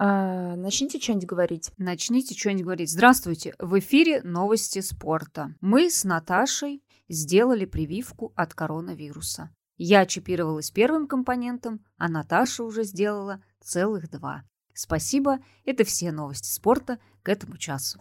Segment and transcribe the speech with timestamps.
[0.00, 1.72] А, начните что-нибудь говорить.
[1.76, 2.92] Начните что-нибудь говорить.
[2.92, 5.54] Здравствуйте, в эфире новости спорта.
[5.60, 9.50] Мы с Наташей сделали прививку от коронавируса.
[9.76, 14.44] Я чипировалась первым компонентом, а Наташа уже сделала целых два.
[14.72, 18.00] Спасибо, это все новости спорта к этому часу.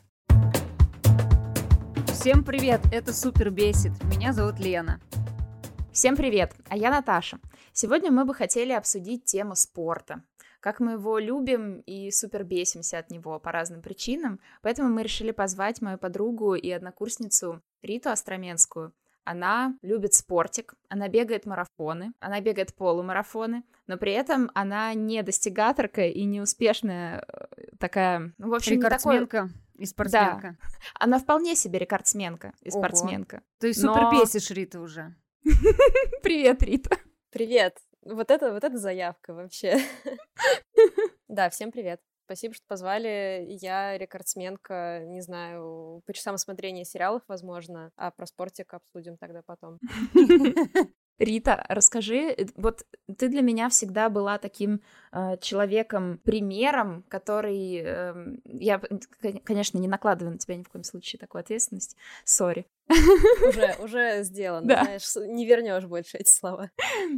[2.14, 3.92] Всем привет, это Супер Бесит.
[4.04, 5.02] Меня зовут Лена.
[5.92, 7.40] Всем привет, а я Наташа.
[7.74, 10.22] Сегодня мы бы хотели обсудить тему спорта.
[10.60, 14.40] Как мы его любим и супер бесимся от него по разным причинам.
[14.62, 18.94] Поэтому мы решили позвать мою подругу и однокурсницу Риту Остроменскую.
[19.24, 26.06] Она любит спортик, она бегает марафоны, она бегает полумарафоны, но при этом она не достигаторка
[26.06, 29.62] и не успешная э, такая, ну, в общем, Рекордсменка не такой...
[29.76, 30.58] и спортсменка.
[30.62, 30.68] Да.
[30.94, 32.80] Она вполне себе рекордсменка и Ого.
[32.80, 33.42] спортсменка.
[33.60, 34.12] Ты супер но...
[34.12, 35.14] бесишь Рита уже.
[36.24, 36.98] Привет, Рита.
[37.30, 37.78] Привет.
[38.10, 39.78] Вот это, вот это заявка вообще.
[41.28, 42.00] Да, всем привет.
[42.26, 43.46] Спасибо, что позвали.
[43.50, 49.80] Я рекордсменка, не знаю, по часам смотрения сериалов, возможно, а про спортик обсудим тогда потом.
[51.20, 52.86] Рита, расскажи, э, вот
[53.18, 54.82] ты для меня всегда была таким
[55.42, 58.82] человеком, примером, который, э, я,
[59.44, 64.68] конечно, не накладываю на тебя ни в коем случае такую ответственность, сори, уже, уже сделано,
[64.68, 64.84] да.
[64.84, 66.72] знаешь, не вернешь больше эти слова.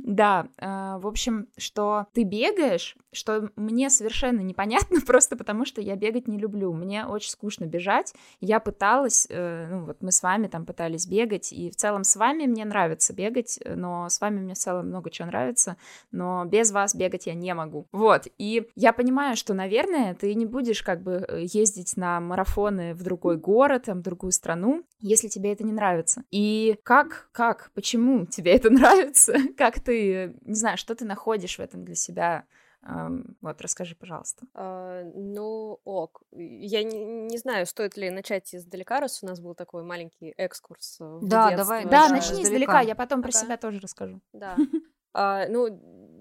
[0.04, 0.66] Да, э,
[1.00, 6.38] в общем, что ты бегаешь, что мне совершенно непонятно, просто потому что я бегать не
[6.38, 6.74] люблю.
[6.74, 8.14] Мне очень скучно бежать.
[8.42, 12.16] Я пыталась, э, ну вот мы с вами там пытались бегать, и в целом с
[12.16, 15.78] вами мне нравится бегать, но с вами мне в целом много чего нравится,
[16.12, 17.88] но без вас бегать я не могу.
[17.92, 22.94] Вот, и я понимаю, что, наверное, ты не будешь как бы э, ездить на марафоны
[22.94, 26.24] в другой город, там, в другую страну, если тебе это не нравится.
[26.30, 29.34] И как, как, почему тебе это нравится?
[29.58, 32.46] Как ты, не знаю, что ты находишь в этом для себя?
[33.42, 34.46] Вот, расскажи, пожалуйста.
[34.54, 36.22] А, ну, ок.
[36.32, 40.98] Я не, не знаю, стоит ли начать издалека, раз у нас был такой маленький экскурс.
[41.00, 41.84] В да, давай.
[41.84, 42.44] Да, да начни издалека.
[42.44, 44.22] издалека, я потом про себя тоже расскажу.
[44.34, 44.56] Да.
[45.12, 45.68] А, ну,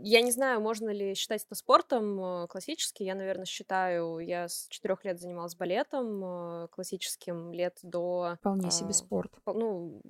[0.02, 3.02] я не знаю, можно ли считать это спортом э, классически.
[3.02, 8.36] Я, наверное, считаю, я с четырех лет занималась балетом э, классическим лет до...
[8.40, 9.32] Вполне себе спорт.
[9.46, 10.00] Ну,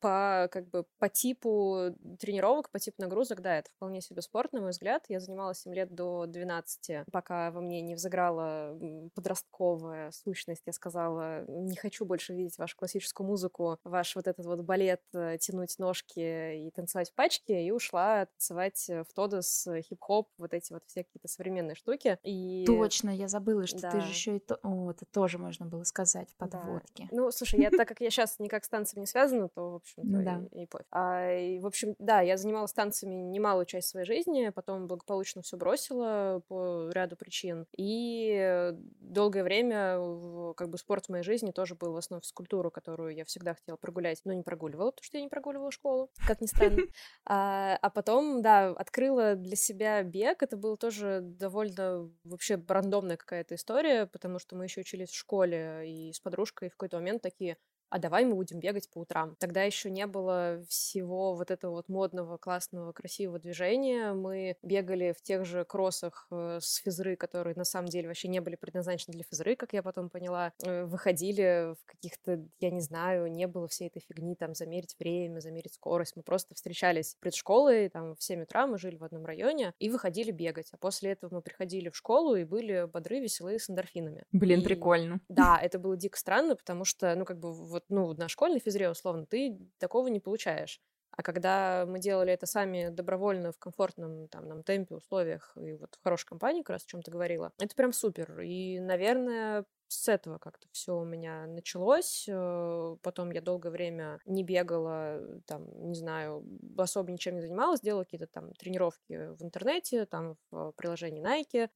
[0.00, 4.60] по, как бы, по типу тренировок, по типу нагрузок, да, это вполне себе спорт, на
[4.60, 5.04] мой взгляд.
[5.08, 8.78] Я занималась 7 лет до 12, пока во мне не взыграла
[9.14, 10.62] подростковая сущность.
[10.66, 15.38] Я сказала, не хочу больше видеть вашу классическую музыку, ваш вот этот вот балет, э,
[15.38, 20.84] тянуть ножки и танцевать в пачке, и ушла танцевать в Тодос, хип-хоп, вот эти вот
[20.86, 22.20] все какие-то современные штуки.
[22.22, 22.62] И...
[22.68, 23.90] Точно, я забыла, что да.
[23.90, 24.60] ты же еще и то...
[24.62, 27.08] О, это тоже можно было сказать в подводке.
[27.10, 27.16] Да.
[27.16, 30.02] Ну, слушай, я так как я сейчас никак с танцами не связана, то, в общем
[30.04, 30.40] ну, да.
[30.52, 30.86] и, и пофиг.
[30.92, 35.56] А, и, в общем, да, я занималась танцами немалую часть своей жизни, потом благополучно все
[35.56, 37.66] бросила по ряду причин.
[37.76, 43.16] И долгое время как бы спорт в моей жизни тоже был в основе физкультуры, которую
[43.16, 46.46] я всегда хотела прогулять, но не прогуливала, потому что я не прогуливала школу, как ни
[46.46, 46.82] странно.
[47.30, 50.42] А, а потом, да, открыла открыла для себя бег.
[50.42, 55.82] Это было тоже довольно вообще рандомная какая-то история, потому что мы еще учились в школе
[55.86, 57.56] и с подружкой в какой-то момент такие,
[57.90, 59.36] а давай мы будем бегать по утрам.
[59.38, 64.12] Тогда еще не было всего вот этого вот модного, классного, красивого движения.
[64.12, 68.40] Мы бегали в тех же кроссах э, с физры, которые на самом деле вообще не
[68.40, 70.52] были предназначены для физры, как я потом поняла.
[70.64, 75.40] Э, выходили в каких-то, я не знаю, не было всей этой фигни, там, замерить время,
[75.40, 76.16] замерить скорость.
[76.16, 79.88] Мы просто встречались перед школой, там, в 7 утра мы жили в одном районе и
[79.88, 80.68] выходили бегать.
[80.72, 84.24] А после этого мы приходили в школу и были бодры, веселые, с эндорфинами.
[84.32, 84.64] Блин, и...
[84.64, 85.20] прикольно.
[85.28, 88.90] Да, это было дико странно, потому что, ну, как бы, вот, ну, на школьной физре,
[88.90, 90.80] условно, ты такого не получаешь.
[91.10, 95.96] А когда мы делали это сами добровольно в комфортном там, нам темпе, условиях и вот
[95.96, 98.40] в хорошей компании, как раз о чем ты говорила, это прям супер.
[98.40, 102.26] И, наверное, с этого как-то все у меня началось.
[102.28, 106.44] Э, потом я долгое время не бегала, там, не знаю,
[106.76, 111.70] особо ничем не занималась, делала какие-то там тренировки в интернете, там в приложении Nike.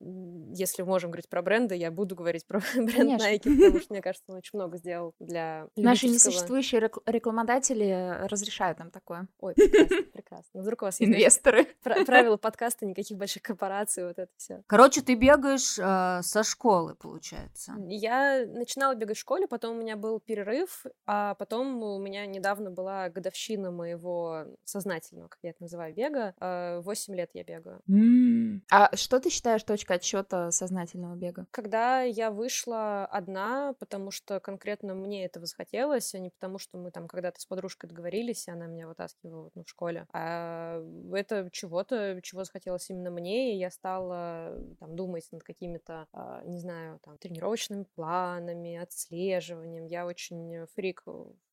[0.54, 3.26] Если можем говорить про бренды, я буду говорить про бренд Конечно.
[3.26, 8.78] Nike, потому что, мне кажется, он очень много сделал для Наши несуществующие рек- рекламодатели разрешают
[8.78, 9.28] нам такое.
[9.38, 10.60] Ой, прекрасно, прекрасно.
[10.60, 11.66] Вдруг у вас есть инвесторы.
[11.82, 14.62] Правила подкаста, никаких больших корпораций, вот это все.
[14.66, 17.74] Короче, ты бегаешь э, со школы, получается.
[18.02, 22.72] Я начинала бегать в школе, потом у меня был перерыв, а потом у меня недавно
[22.72, 26.34] была годовщина моего сознательного, как я это называю, бега.
[26.40, 27.80] А, восемь лет я бегаю.
[27.88, 28.62] Mm.
[28.72, 31.46] А что ты считаешь точкой отсчета сознательного бега?
[31.52, 36.90] Когда я вышла одна, потому что конкретно мне этого захотелось, а не потому, что мы
[36.90, 40.08] там когда-то с подружкой договорились, и она меня вытаскивала ну, в школе.
[40.12, 40.82] А
[41.12, 46.58] это чего-то, чего захотелось именно мне, и я стала там думать над какими-то, а, не
[46.58, 49.86] знаю, там, тренировочными планами, отслеживанием.
[49.86, 51.02] Я очень фрик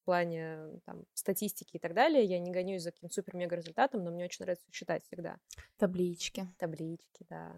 [0.09, 0.57] плане
[0.87, 2.23] там, статистики и так далее.
[2.23, 5.37] Я не гонюсь за каким-то супер-мега результатом, но мне очень нравится считать всегда.
[5.77, 6.47] Таблички.
[6.57, 7.55] Таблички, да.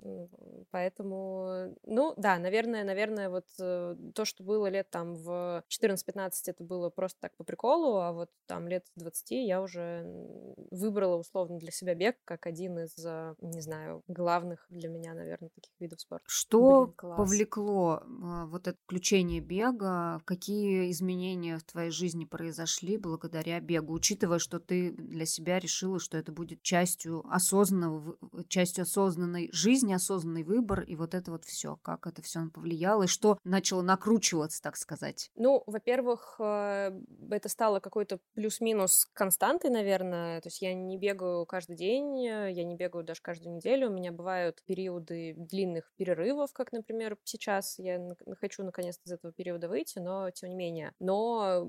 [0.69, 6.61] Поэтому, ну, да, наверное, наверное, вот э, то, что было лет там в 14-15, это
[6.61, 10.05] было просто так по приколу, а вот там лет 20 я уже
[10.71, 15.49] выбрала условно для себя бег как один из, э, не знаю, главных для меня, наверное,
[15.55, 16.25] таких видов спорта.
[16.27, 20.19] Что Блин, повлекло э, вот это включение бега?
[20.25, 22.40] Какие изменения в твоей жизни произошли?
[22.41, 28.17] Произошли благодаря бегу, учитывая, что ты для себя решила, что это будет частью осознанного,
[28.47, 33.07] частью осознанной жизни, осознанный выбор, и вот это вот все, как это все повлияло, и
[33.07, 35.29] что начало накручиваться, так сказать?
[35.35, 36.99] Ну, во-первых, э,
[37.29, 42.75] это стало какой-то плюс-минус константой, наверное, то есть я не бегаю каждый день, я не
[42.75, 48.01] бегаю даже каждую неделю, у меня бывают периоды длинных перерывов, как, например, сейчас я
[48.39, 50.95] хочу наконец-то из этого периода выйти, но тем не менее.
[50.97, 51.67] Но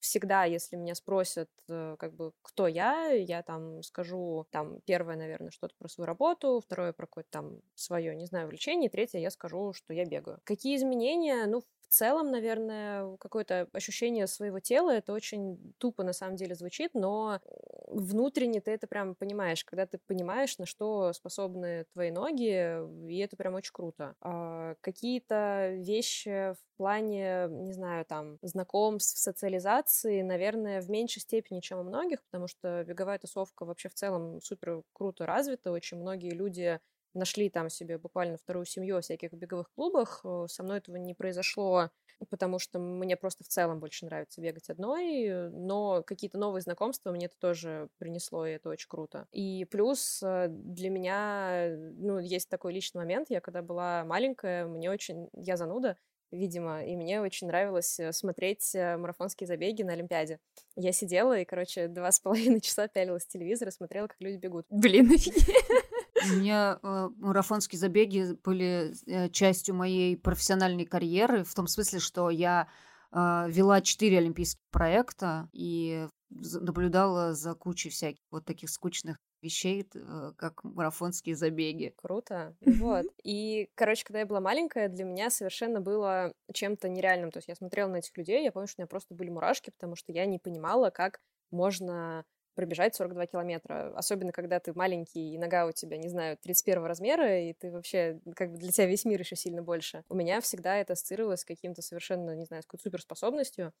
[0.00, 5.50] всегда, если меня спросят, э, как бы, кто я, я там скажу, там, первое, наверное,
[5.50, 9.72] что-то про свою работу, второе про какое-то там свое, не знаю, увлечение, третье я скажу,
[9.72, 10.40] что я бегаю.
[10.44, 11.46] Какие изменения?
[11.46, 17.40] Ну, целом, наверное, какое-то ощущение своего тела, это очень тупо на самом деле звучит, но
[17.88, 22.78] внутренне ты это прям понимаешь, когда ты понимаешь, на что способны твои ноги,
[23.10, 24.14] и это прям очень круто.
[24.20, 31.78] А какие-то вещи в плане, не знаю, там, знакомств, социализации, наверное, в меньшей степени, чем
[31.80, 36.80] у многих, потому что беговая тусовка вообще в целом супер круто развита, очень многие люди
[37.14, 40.20] нашли там себе буквально вторую семью в всяких беговых клубах.
[40.24, 41.90] Э, со мной этого не произошло,
[42.28, 47.26] потому что мне просто в целом больше нравится бегать одной, но какие-то новые знакомства мне
[47.26, 49.26] это тоже принесло, и это очень круто.
[49.32, 54.90] И плюс э, для меня, ну, есть такой личный момент, я когда была маленькая, мне
[54.90, 55.96] очень, я зануда,
[56.30, 60.38] видимо, и мне очень нравилось э, смотреть марафонские забеги на Олимпиаде.
[60.76, 64.36] Я сидела и, короче, два с половиной часа пялилась в телевизор и смотрела, как люди
[64.36, 64.66] бегут.
[64.70, 65.48] Блин, офигеть.
[66.24, 72.30] У меня э, марафонские забеги были э, частью моей профессиональной карьеры, в том смысле, что
[72.30, 72.68] я
[73.12, 80.32] э, вела четыре олимпийских проекта и наблюдала за кучей всяких вот таких скучных вещей, э,
[80.36, 81.94] как марафонские забеги.
[81.96, 82.54] Круто.
[82.60, 83.06] Вот.
[83.22, 87.30] И, короче, когда я была маленькая, для меня совершенно было чем-то нереальным.
[87.30, 89.70] То есть я смотрела на этих людей, я помню, что у меня просто были мурашки,
[89.70, 91.20] потому что я не понимала, как
[91.50, 92.24] можно
[92.60, 93.90] пробежать 42 километра.
[93.96, 98.20] Особенно, когда ты маленький, и нога у тебя, не знаю, 31 размера, и ты вообще,
[98.36, 100.04] как бы для тебя весь мир еще сильно больше.
[100.10, 103.72] У меня всегда это ассоциировалось с каким-то совершенно, не знаю, с какой-то суперспособностью.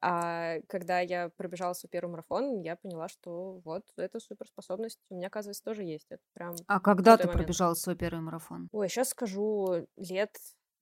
[0.00, 5.26] А когда я пробежала свой первый марафон, я поняла, что вот эта суперспособность у меня,
[5.26, 6.06] оказывается, тоже есть.
[6.08, 7.42] Это прям а когда ты момент.
[7.42, 8.68] пробежала свой первый марафон?
[8.70, 10.36] Ой, сейчас скажу, лет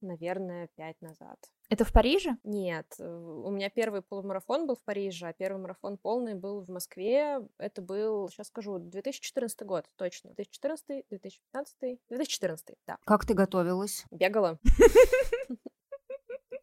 [0.06, 1.38] наверное, пять назад.
[1.68, 2.36] Это в Париже?
[2.44, 6.68] Нет, э, у меня первый полумарафон был в Париже, а первый марафон полный был в
[6.68, 7.40] Москве.
[7.58, 10.30] Это был, сейчас скажу, 2014 год, точно.
[10.34, 12.98] 2014, 2015, 2014, да.
[13.04, 14.04] Как ты готовилась?
[14.10, 14.58] Бегала.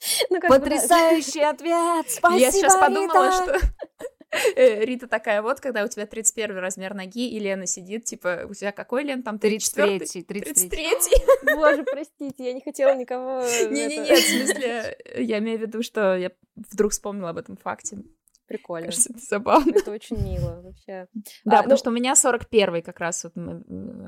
[0.30, 2.10] Ну, Потрясающий ответ!
[2.10, 3.60] Спасибо, Я сейчас подумала, что
[4.04, 4.13] Э,
[4.56, 8.72] Рита такая вот, когда у тебя 31 размер ноги, и Лена сидит, типа, у тебя
[8.72, 10.90] какой, Лен, там 33 33 33
[11.56, 13.42] Боже, простите, я не хотела никого...
[13.42, 17.98] Не-не-не, в смысле, я имею в виду, что я вдруг вспомнила об этом факте.
[18.48, 18.88] Прикольно.
[18.88, 19.72] Кажется, это забавно.
[19.76, 21.08] Это очень мило вообще.
[21.46, 21.78] Да, а, потому ну...
[21.78, 23.34] что у меня 41 как раз, вот,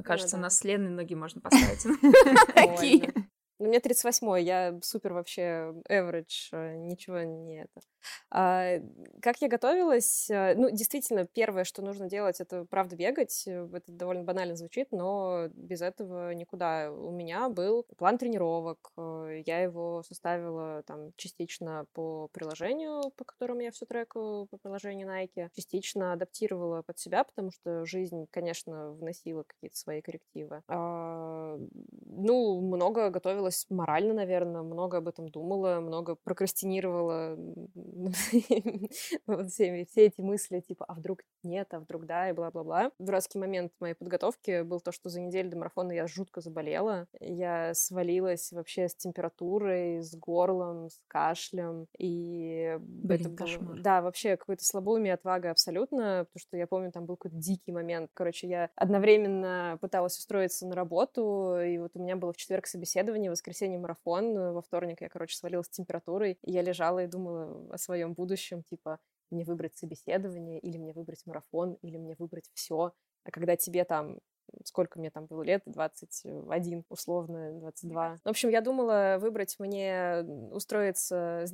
[0.04, 0.46] кажется, ну, да.
[0.46, 1.84] на с Леной ноги можно поставить.
[2.54, 3.14] Такие.
[3.58, 7.82] У меня 38 я супер вообще average, э, ничего не это.
[8.30, 8.80] А,
[9.22, 10.30] как я готовилась?
[10.30, 13.46] Э, ну, действительно, первое, что нужно делать, это правда бегать.
[13.48, 16.92] Э, это довольно банально звучит, но без этого никуда.
[16.92, 18.92] У меня был план тренировок.
[18.98, 25.50] Я его составила там частично по приложению, по которому я все треку, по приложению Nike.
[25.56, 30.62] Частично адаптировала под себя, потому что жизнь, конечно, вносила какие-то свои коррективы.
[30.68, 31.58] А,
[32.06, 33.12] ну, много
[33.46, 37.38] готовилась морально, наверное, много об этом думала, много прокрастинировала
[39.28, 42.92] вот все, все эти мысли, типа, а вдруг нет, а вдруг да, и бла-бла-бла.
[43.00, 47.08] Дурацкий момент моей подготовки был то, что за неделю до марафона я жутко заболела.
[47.20, 51.88] Я свалилась вообще с температурой, с горлом, с кашлем.
[51.98, 53.82] И Блин, это кошмар.
[53.82, 58.10] да, вообще какое-то слабоумие, отвага абсолютно, потому что я помню, там был какой-то дикий момент.
[58.14, 63.30] Короче, я одновременно пыталась устроиться на работу, и вот у меня было в четверг собеседование,
[63.36, 67.78] воскресенье марафон, во вторник я, короче, свалилась с температурой, и я лежала и думала о
[67.78, 69.00] своем будущем, типа,
[69.30, 72.94] мне выбрать собеседование, или мне выбрать марафон, или мне выбрать все.
[73.24, 74.20] А когда тебе там
[74.64, 78.18] сколько мне там было лет, 21, условно, 22.
[78.24, 81.46] В общем, я думала выбрать мне устроиться,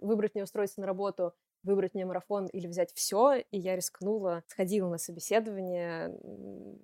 [0.00, 4.88] выбрать мне устроиться на работу, выбрать мне марафон или взять все, и я рискнула, сходила
[4.88, 6.16] на собеседование,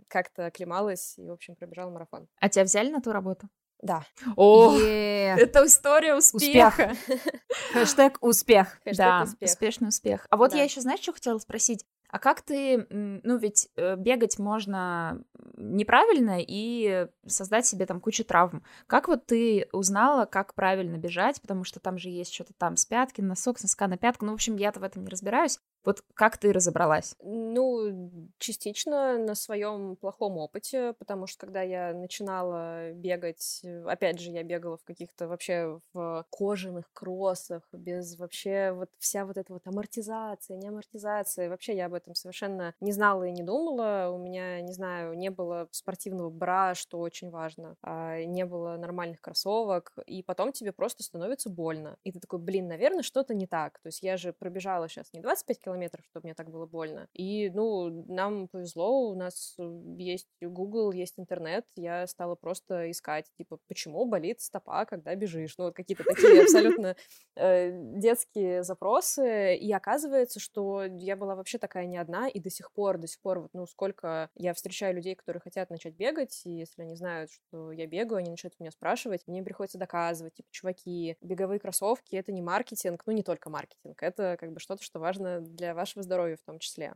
[0.09, 2.29] как-то оклемалась и, в общем, пробежала марафон.
[2.41, 3.49] А тебя взяли на ту работу?
[3.83, 4.05] Да.
[4.37, 6.95] О, это история успеха.
[7.73, 8.79] Хэштег успех.
[8.97, 10.27] Да, успешный успех.
[10.31, 11.85] А вот я еще, знаешь, что хотела спросить?
[12.11, 15.23] А как ты, ну ведь э, бегать можно
[15.57, 18.65] неправильно и создать себе там кучу травм.
[18.89, 22.85] Как вот ты узнала, как правильно бежать, потому что там же есть что-то там с
[22.85, 24.25] пятки, носок, с носка на пятку.
[24.25, 25.61] Ну, в общем, я-то в этом не разбираюсь.
[25.85, 27.17] Вот как ты разобралась?
[27.23, 34.43] Ну, частично на своем плохом опыте, потому что когда я начинала бегать, опять же, я
[34.43, 40.57] бегала в каких-то вообще в кожаных кроссах, без вообще вот вся вот эта вот амортизация,
[40.59, 41.49] не амортизация.
[41.49, 44.11] Вообще я об этом совершенно не знала и не думала.
[44.13, 49.21] У меня, не знаю, не было спортивного бра, что очень важно, а не было нормальных
[49.21, 51.97] кроссовок, и потом тебе просто становится больно.
[52.05, 53.79] И ты такой, блин, наверное, что-то не так.
[53.81, 57.09] То есть я же пробежала сейчас не 25 километров, километров, чтобы мне так было больно.
[57.13, 63.27] И, ну, нам повезло, у нас э, есть Google, есть интернет, я стала просто искать,
[63.39, 65.57] типа, почему болит стопа, когда бежишь.
[65.59, 66.97] Ну, вот какие-то такие абсолютно
[67.37, 69.57] э, детские запросы.
[69.57, 73.21] И оказывается, что я была вообще такая не одна, и до сих пор, до сих
[73.21, 77.31] пор, вот, ну, сколько я встречаю людей, которые хотят начать бегать, и если они знают,
[77.31, 82.33] что я бегаю, они начинают меня спрашивать, мне приходится доказывать, типа, чуваки, беговые кроссовки— это
[82.33, 86.37] не маркетинг, ну, не только маркетинг, это как бы что-то, что важно для вашего здоровья
[86.37, 86.95] в том числе.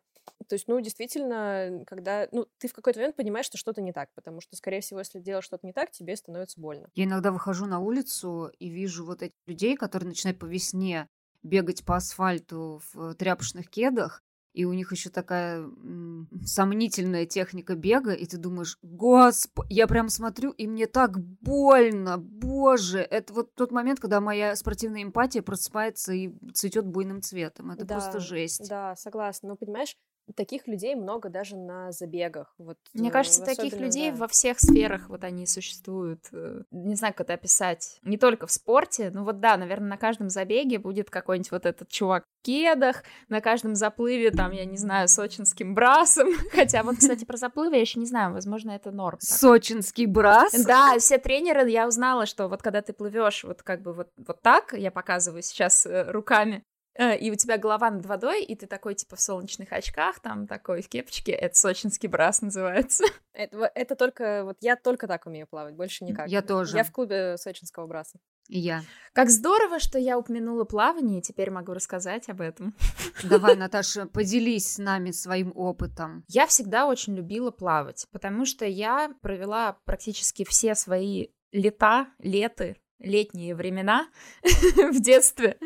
[0.49, 4.09] То есть, ну, действительно, когда, ну, ты в какой-то момент понимаешь, что что-то не так,
[4.15, 6.89] потому что, скорее всего, если делаешь что-то не так, тебе становится больно.
[6.95, 11.09] Я иногда выхожу на улицу и вижу вот этих людей, которые начинают по весне
[11.43, 14.23] бегать по асфальту в тряпочных кедах,
[14.55, 20.09] и у них еще такая м, сомнительная техника бега, и ты думаешь, господи, я прям
[20.09, 26.13] смотрю, и мне так больно, боже, это вот тот момент, когда моя спортивная эмпатия просыпается
[26.13, 28.69] и цветет буйным цветом, это да, просто жесть.
[28.69, 29.97] Да, согласна, но понимаешь,
[30.35, 32.55] таких людей много даже на забегах.
[32.59, 34.17] Вот, Мне кажется, таких людей да.
[34.17, 36.21] во всех сферах вот они существуют.
[36.33, 37.99] Э, не знаю, как это описать.
[38.03, 39.11] Не только в спорте.
[39.13, 43.41] Ну вот да, наверное, на каждом забеге будет какой-нибудь вот этот чувак в кедах, на
[43.41, 46.29] каждом заплыве там, я не знаю, сочинским брасом.
[46.53, 49.19] Хотя вот, кстати, про заплывы я еще не знаю, возможно, это норм.
[49.19, 49.29] Так.
[49.29, 50.53] Сочинский брас?
[50.65, 54.41] Да, все тренеры, я узнала, что вот когда ты плывешь вот как бы вот, вот
[54.43, 58.67] так, я показываю сейчас э, руками, Э, и у тебя голова над водой, и ты
[58.67, 63.05] такой, типа, в солнечных очках, там, такой, в кепочке, это сочинский брас называется.
[63.37, 66.29] Это, это только, вот я только так умею плавать, больше никак.
[66.29, 66.77] Я тоже.
[66.77, 68.21] Я в клубе сочинского браса.
[68.47, 68.83] И я.
[69.13, 72.77] Как здорово, что я упомянула плавание, и теперь могу рассказать об этом.
[73.25, 76.23] Давай, Наташа, поделись с нами своим опытом.
[76.29, 83.55] Я всегда очень любила плавать, потому что я провела практически все свои лета, леты летние
[83.55, 84.09] времена
[84.43, 85.59] в детстве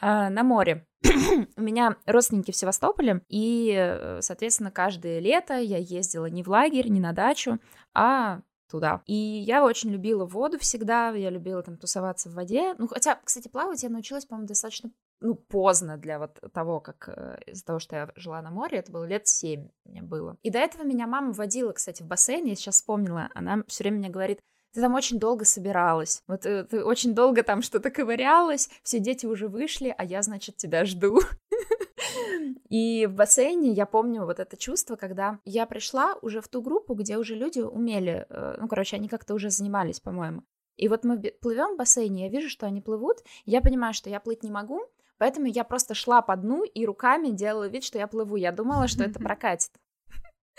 [0.00, 0.86] а, на море.
[1.56, 6.88] У меня родственники в Севастополе, и, э, соответственно, каждое лето я ездила не в лагерь,
[6.88, 7.58] не на дачу,
[7.94, 9.02] а туда.
[9.06, 12.74] И я очень любила воду всегда, я любила там тусоваться в воде.
[12.78, 17.38] Ну, хотя, кстати, плавать я научилась, по-моему, достаточно ну, поздно для вот того, как э,
[17.46, 20.38] из-за того, что я жила на море, это было лет семь мне было.
[20.42, 23.98] И до этого меня мама водила, кстати, в бассейн, я сейчас вспомнила, она все время
[23.98, 24.40] мне говорит,
[24.72, 28.98] ты там очень долго собиралась, вот ты, э, ты очень долго там что-то ковырялась, все
[28.98, 31.20] дети уже вышли, а я, значит, тебя жду.
[32.68, 36.94] И в бассейне я помню вот это чувство, когда я пришла уже в ту группу,
[36.94, 40.42] где уже люди умели, э, ну, короче, они как-то уже занимались, по-моему.
[40.76, 44.20] И вот мы плывем в бассейне, я вижу, что они плывут, я понимаю, что я
[44.20, 44.80] плыть не могу,
[45.18, 48.36] поэтому я просто шла по дну и руками делала вид, что я плыву.
[48.36, 49.72] Я думала, что это прокатит.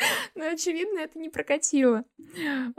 [0.36, 2.04] Но, очевидно, это не прокатило.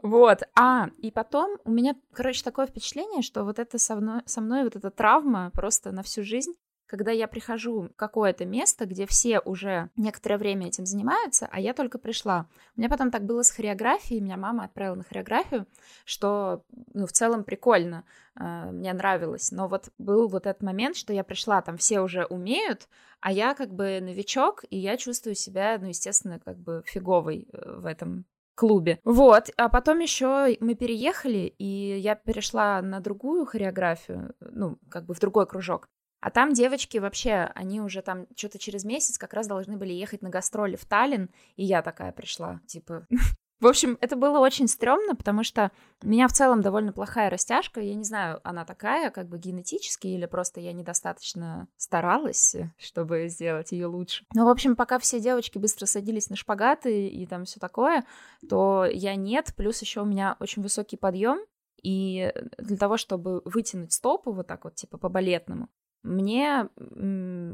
[0.02, 0.42] Вот.
[0.54, 4.64] А, и потом у меня, короче, такое впечатление, что вот это со мной, со мной
[4.64, 6.54] вот эта травма просто на всю жизнь,
[6.92, 11.72] когда я прихожу в какое-то место, где все уже некоторое время этим занимаются, а я
[11.72, 12.46] только пришла.
[12.76, 15.66] У меня потом так было с хореографией, меня мама отправила на хореографию,
[16.04, 18.04] что, ну, в целом прикольно,
[18.38, 19.52] э, мне нравилось.
[19.52, 23.54] Но вот был вот этот момент, что я пришла, там все уже умеют, а я
[23.54, 28.26] как бы новичок, и я чувствую себя, ну, естественно, как бы фиговой э, в этом
[28.54, 29.00] клубе.
[29.04, 35.14] Вот, а потом еще мы переехали, и я перешла на другую хореографию, ну, как бы
[35.14, 35.88] в другой кружок.
[36.22, 40.22] А там девочки вообще, они уже там что-то через месяц как раз должны были ехать
[40.22, 43.06] на гастроли в Таллин, и я такая пришла, типа...
[43.60, 45.70] В общем, это было очень стрёмно, потому что
[46.02, 47.80] у меня в целом довольно плохая растяжка.
[47.80, 53.70] Я не знаю, она такая, как бы генетически, или просто я недостаточно старалась, чтобы сделать
[53.70, 54.24] ее лучше.
[54.34, 58.04] Но, в общем, пока все девочки быстро садились на шпагаты и там все такое,
[58.48, 59.54] то я нет.
[59.56, 61.38] Плюс еще у меня очень высокий подъем.
[61.84, 65.68] И для того, чтобы вытянуть стопу вот так вот, типа по балетному,
[66.02, 66.68] мне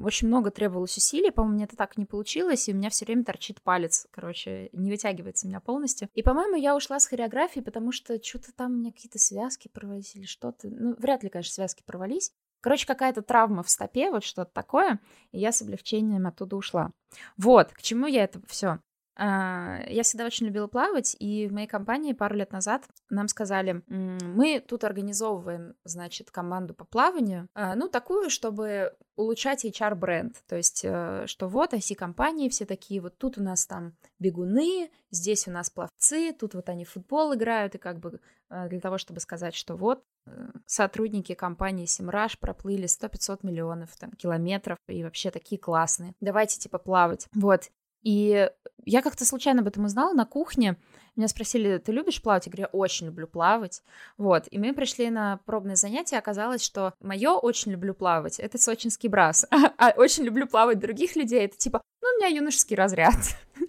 [0.02, 3.25] очень много требовалось усилий, по-моему, мне это так не получилось, и у меня все время
[3.25, 6.09] торчит палец, короче, не вытягивается у меня полностью.
[6.14, 10.17] И, по-моему, я ушла с хореографии, потому что что-то там у меня какие-то связки порвались
[10.17, 10.69] или что-то.
[10.69, 12.33] Ну, вряд ли, конечно, связки порвались.
[12.61, 15.00] Короче, какая-то травма в стопе, вот что-то такое,
[15.31, 16.93] и я с облегчением оттуда ушла.
[17.37, 18.81] Вот, к чему я это все.
[19.18, 23.82] А, я всегда очень любила плавать, и в моей компании пару лет назад нам сказали,
[23.88, 30.82] мы тут организовываем, значит, команду по плаванию, а, ну, такую, чтобы улучшать HR-бренд, то есть,
[30.84, 35.68] э, что вот IC-компании все такие, вот тут у нас там бегуны, здесь у нас
[35.70, 38.20] пловцы, тут вот они футбол играют, и как бы
[38.50, 40.30] э, для того, чтобы сказать, что вот э,
[40.66, 46.14] сотрудники компании Симраш проплыли 100-500 миллионов там, километров и вообще такие классные.
[46.20, 47.26] Давайте типа плавать.
[47.34, 47.70] Вот.
[48.02, 48.49] И
[48.85, 50.76] я как-то случайно об этом узнала на кухне.
[51.17, 52.47] Меня спросили, ты любишь плавать?
[52.47, 53.83] Я говорю, я очень люблю плавать.
[54.17, 54.45] Вот.
[54.50, 56.19] И мы пришли на пробное занятие.
[56.19, 59.47] Оказалось, что мое очень люблю плавать— это сочинский брас.
[59.78, 63.17] А очень люблю плавать других людей— это типа, ну, у меня юношеский разряд.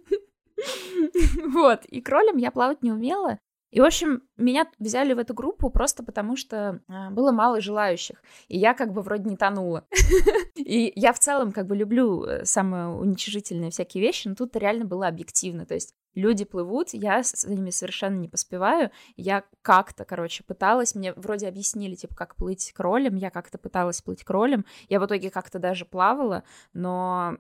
[1.46, 1.86] Вот.
[1.86, 3.40] И кролем я плавать не умела.
[3.72, 8.22] И, в общем, меня взяли в эту группу просто потому, что а, было мало желающих.
[8.48, 9.86] И я как бы вроде не тонула.
[10.56, 14.86] И я в целом как бы люблю э, самые уничижительные всякие вещи, но тут реально
[14.86, 15.66] было объективно.
[15.66, 18.92] То есть люди плывут, я с ними совершенно не поспеваю.
[19.16, 24.24] Я как-то, короче, пыталась, мне вроде объяснили, типа, как плыть кролем, я как-то пыталась плыть
[24.24, 24.66] кролем.
[24.90, 27.38] Я в итоге как-то даже плавала, но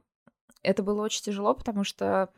[0.61, 2.29] это было очень тяжело, потому что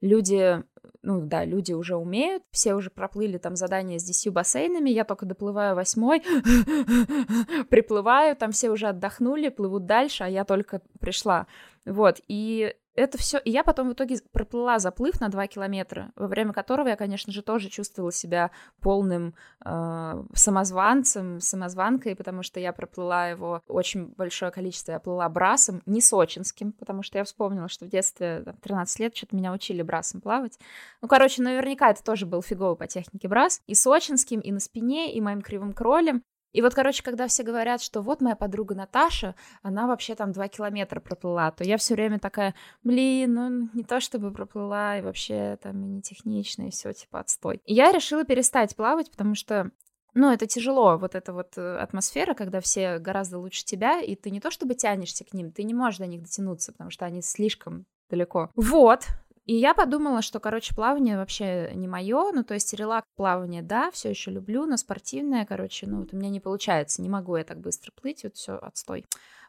[0.00, 0.62] люди,
[1.02, 5.26] ну да, люди уже умеют, все уже проплыли там задания с десятью бассейнами, я только
[5.26, 6.22] доплываю восьмой,
[7.70, 11.46] приплываю, там все уже отдохнули, плывут дальше, а я только пришла.
[11.84, 13.38] Вот, и это все.
[13.38, 17.32] И я потом в итоге проплыла заплыв на 2 километра, во время которого я, конечно
[17.32, 19.34] же, тоже чувствовала себя полным
[19.64, 24.92] э, самозванцем, самозванкой, потому что я проплыла его очень большое количество.
[24.92, 29.16] Я плыла брасом, не сочинским, потому что я вспомнила, что в детстве, там, 13 лет,
[29.16, 30.58] что-то меня учили брасом плавать.
[31.02, 33.60] Ну, короче, наверняка это тоже был фиговый по технике брас.
[33.66, 36.22] И сочинским, и на спине, и моим кривым кролем.
[36.54, 40.46] И вот, короче, когда все говорят, что вот моя подруга Наташа, она вообще там два
[40.46, 45.58] километра проплыла, то я все время такая, блин, ну не то чтобы проплыла, и вообще
[45.60, 47.60] там не технично, и все типа отстой.
[47.64, 49.72] И я решила перестать плавать, потому что
[50.14, 54.30] ну, это тяжело, вот эта вот э, атмосфера, когда все гораздо лучше тебя, и ты
[54.30, 57.20] не то чтобы тянешься к ним, ты не можешь до них дотянуться, потому что они
[57.20, 58.50] слишком далеко.
[58.54, 59.08] Вот,
[59.44, 62.32] и я подумала, что, короче, плавание вообще не мое.
[62.32, 66.16] Ну, то есть релакс плавание, да, все еще люблю, но спортивное, короче, ну, вот у
[66.16, 67.02] меня не получается.
[67.02, 69.04] Не могу я так быстро плыть, вот все, отстой.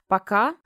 [0.07, 0.55] Пока.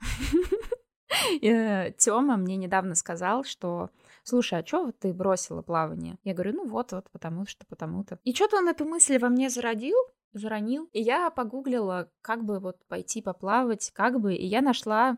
[1.42, 3.90] Э, Тёма мне недавно сказал, что
[4.22, 6.18] слушай, а что вот ты бросила плавание?
[6.22, 8.20] Я говорю, ну вот, вот, потому что, потому-то.
[8.22, 9.96] И что-то он эту мысль во мне зародил,
[10.32, 10.88] заронил.
[10.92, 15.16] И я погуглила, как бы вот пойти поплавать, как бы, и я нашла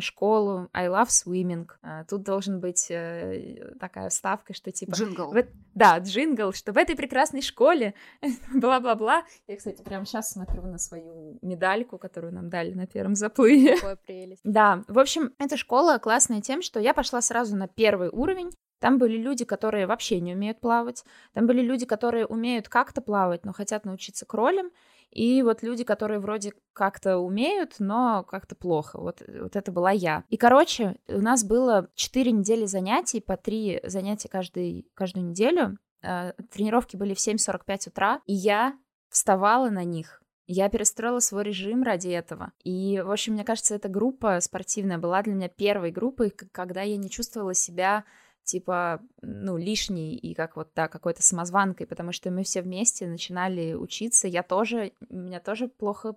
[0.00, 1.68] школу I Love Swimming.
[1.82, 4.92] Э, тут должен быть э, такая вставка, что типа...
[4.92, 5.32] Джингл.
[5.32, 5.46] В...
[5.74, 7.94] Да, джингл, что в этой прекрасной школе,
[8.54, 9.24] бла-бла-бла.
[9.46, 13.76] Я, кстати, прямо сейчас смотрю на свою медальку, которую нам дали на первом заплыве.
[13.76, 14.42] Какая прелесть.
[14.44, 18.96] Да, в общем, эта школа классная тем, что я пошла сразу на первый уровень, там
[18.98, 21.04] были люди, которые вообще не умеют плавать.
[21.34, 24.70] Там были люди, которые умеют как-то плавать, но хотят научиться кролем.
[25.10, 29.00] И вот люди, которые вроде как-то умеют, но как-то плохо.
[29.00, 30.24] Вот, вот это была я.
[30.28, 35.78] И, короче, у нас было 4 недели занятий, по 3 занятия каждый, каждую неделю.
[36.02, 40.22] Э, тренировки были в 7.45 утра, и я вставала на них.
[40.46, 42.52] Я перестроила свой режим ради этого.
[42.64, 46.96] И, в общем, мне кажется, эта группа спортивная была для меня первой группой, когда я
[46.96, 48.04] не чувствовала себя
[48.44, 53.74] типа, ну, лишней и как вот, да, какой-то самозванкой, потому что мы все вместе начинали
[53.74, 56.16] учиться, я тоже, у меня тоже плохо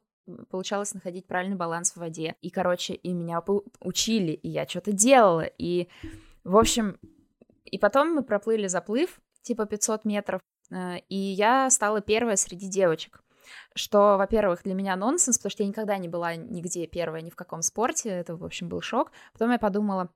[0.49, 2.36] получалось находить правильный баланс в воде.
[2.41, 3.43] И, короче, и меня
[3.81, 5.45] учили, и я что-то делала.
[5.57, 5.89] И,
[6.43, 6.97] в общем,
[7.65, 13.23] и потом мы проплыли заплыв, типа 500 метров, э, и я стала первая среди девочек.
[13.75, 17.36] Что, во-первых, для меня нонсенс, потому что я никогда не была нигде первая, ни в
[17.36, 18.09] каком спорте.
[18.09, 19.12] Это, в общем, был шок.
[19.33, 20.09] Потом я подумала,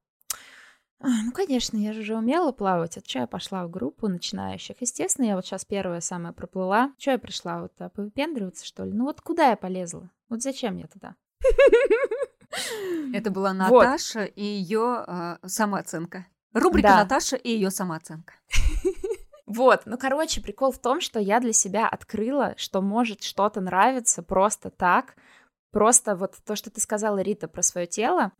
[1.00, 2.98] а, ну, конечно, я же уже умела плавать.
[2.98, 4.78] От что я пошла в группу начинающих?
[4.80, 6.94] Естественно, я вот сейчас первая самая проплыла.
[6.98, 7.62] Что я пришла?
[7.62, 8.94] Вот а, повыпендриваться, что ли?
[8.94, 10.10] Ну вот куда я полезла?
[10.30, 11.16] Вот зачем я туда?
[13.14, 14.32] Это была Наташа вот.
[14.36, 16.26] и ее э, самооценка.
[16.54, 16.98] Рубрика да.
[17.04, 18.34] Наташа и ее самооценка.
[19.48, 24.22] Вот, ну, короче, прикол в том, что я для себя открыла, что может что-то нравиться
[24.22, 25.16] просто так,
[25.71, 28.32] Просто вот то, что ты сказала, Рита, про свое тело,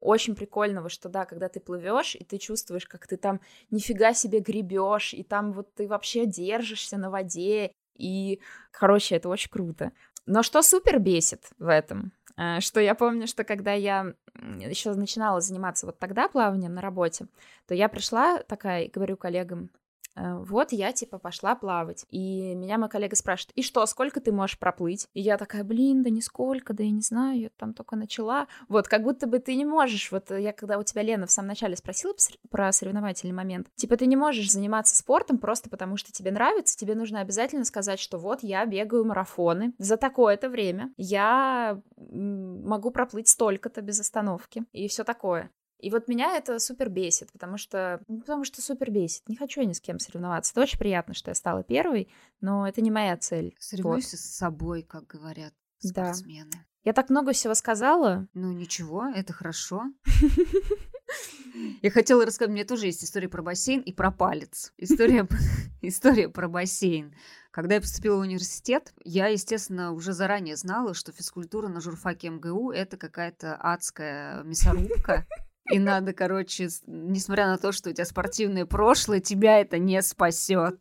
[0.00, 4.40] очень прикольного, что да, когда ты плывешь, и ты чувствуешь, как ты там нифига себе
[4.40, 9.92] гребешь, и там вот ты вообще держишься на воде, и, короче, это очень круто.
[10.26, 15.40] Но что супер бесит в этом, э, что я помню, что когда я еще начинала
[15.40, 17.26] заниматься вот тогда плаванием на работе,
[17.66, 19.70] то я пришла такая и говорю коллегам,
[20.18, 22.04] вот я, типа, пошла плавать.
[22.10, 25.08] И меня мой коллега спрашивает, и что, сколько ты можешь проплыть?
[25.14, 28.46] И я такая, блин, да нисколько, да я не знаю, я там только начала.
[28.68, 31.48] Вот, как будто бы ты не можешь, вот я когда у тебя Лена в самом
[31.48, 32.14] начале спросила
[32.50, 36.94] про соревновательный момент, типа, ты не можешь заниматься спортом просто потому, что тебе нравится, тебе
[36.94, 43.82] нужно обязательно сказать, что вот я бегаю марафоны за такое-то время, я могу проплыть столько-то
[43.82, 45.50] без остановки и все такое.
[45.78, 49.28] И вот меня это супер бесит, потому что, ну, потому что супер бесит.
[49.28, 50.52] Не хочу я ни с кем соревноваться.
[50.52, 52.08] Это очень приятно, что я стала первой,
[52.40, 53.54] но это не моя цель.
[53.58, 54.20] Соревнуйся вот.
[54.20, 56.50] с собой, как говорят спортсмены.
[56.52, 56.58] Да.
[56.84, 58.26] Я так много всего сказала.
[58.34, 59.84] Ну ничего, это хорошо.
[61.82, 64.72] Я хотела рассказать, у меня тоже есть история про бассейн и про палец.
[64.76, 65.26] История,
[65.82, 67.14] история про бассейн.
[67.50, 72.70] Когда я поступила в университет, я, естественно, уже заранее знала, что физкультура на журфаке МГУ—
[72.72, 75.26] это какая-то адская мясорубка.
[75.70, 80.80] И надо, короче, несмотря на то, что у тебя спортивное прошлое, тебя это не спасет.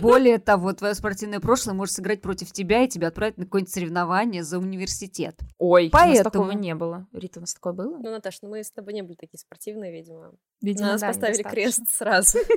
[0.00, 4.42] Более того, твое спортивное прошлое может сыграть против тебя и тебя отправить на какое-нибудь соревнование
[4.42, 5.40] за университет.
[5.58, 6.12] Ой, Поэтому...
[6.12, 7.06] у нас такого не было.
[7.12, 7.96] Рита, у нас такое было?
[7.96, 10.32] Ну, Наташа, ну мы с тобой не были такие спортивные, видимо.
[10.60, 12.38] Видимо, На нас да, поставили крест сразу.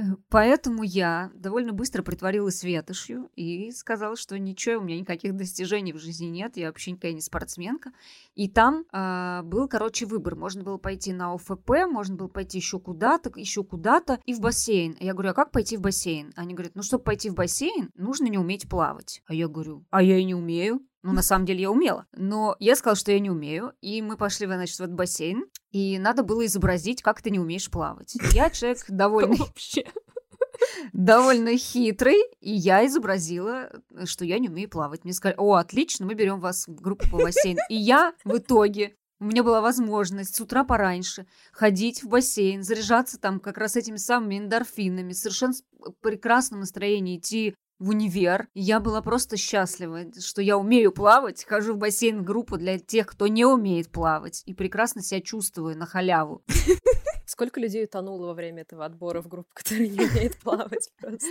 [0.00, 5.92] Э, поэтому я довольно быстро притворилась ветошью и сказала, что ничего, у меня никаких достижений
[5.92, 7.90] в жизни нет, я вообще никакая не спортсменка.
[8.36, 10.36] И там э, был, короче, выбор.
[10.36, 14.96] Можно было пойти на ОФП, можно было пойти еще куда-то, еще куда-то и в бассейн.
[15.00, 16.32] Я говорю, а как пойти в бассейн?
[16.36, 19.22] Они говорят, ну, чтобы пойти в бассейн, нужно не уметь плавать.
[19.26, 20.80] А я говорю, а я и не умею.
[21.02, 22.06] Ну, на самом деле я умела.
[22.12, 23.72] Но я сказала, что я не умею.
[23.80, 25.46] И мы пошли, значит, в этот бассейн.
[25.70, 28.16] И надо было изобразить, как ты не умеешь плавать.
[28.32, 29.36] Я человек довольно...
[30.92, 33.70] довольно хитрый, и я изобразила,
[34.04, 35.04] что я не умею плавать.
[35.04, 37.60] Мне сказали, о, отлично, мы берем вас в группу по бассейну.
[37.68, 43.18] И я в итоге у меня была возможность с утра пораньше ходить в бассейн, заряжаться
[43.18, 45.54] там как раз этими самыми эндорфинами, совершенно
[46.00, 48.48] прекрасном настроении идти в универ.
[48.54, 53.26] Я была просто счастлива, что я умею плавать, хожу в бассейн группу для тех, кто
[53.28, 56.42] не умеет плавать, и прекрасно себя чувствую на халяву.
[57.28, 61.28] Сколько людей утонуло во время этого отбора в группу, которые не умеют плавать просто?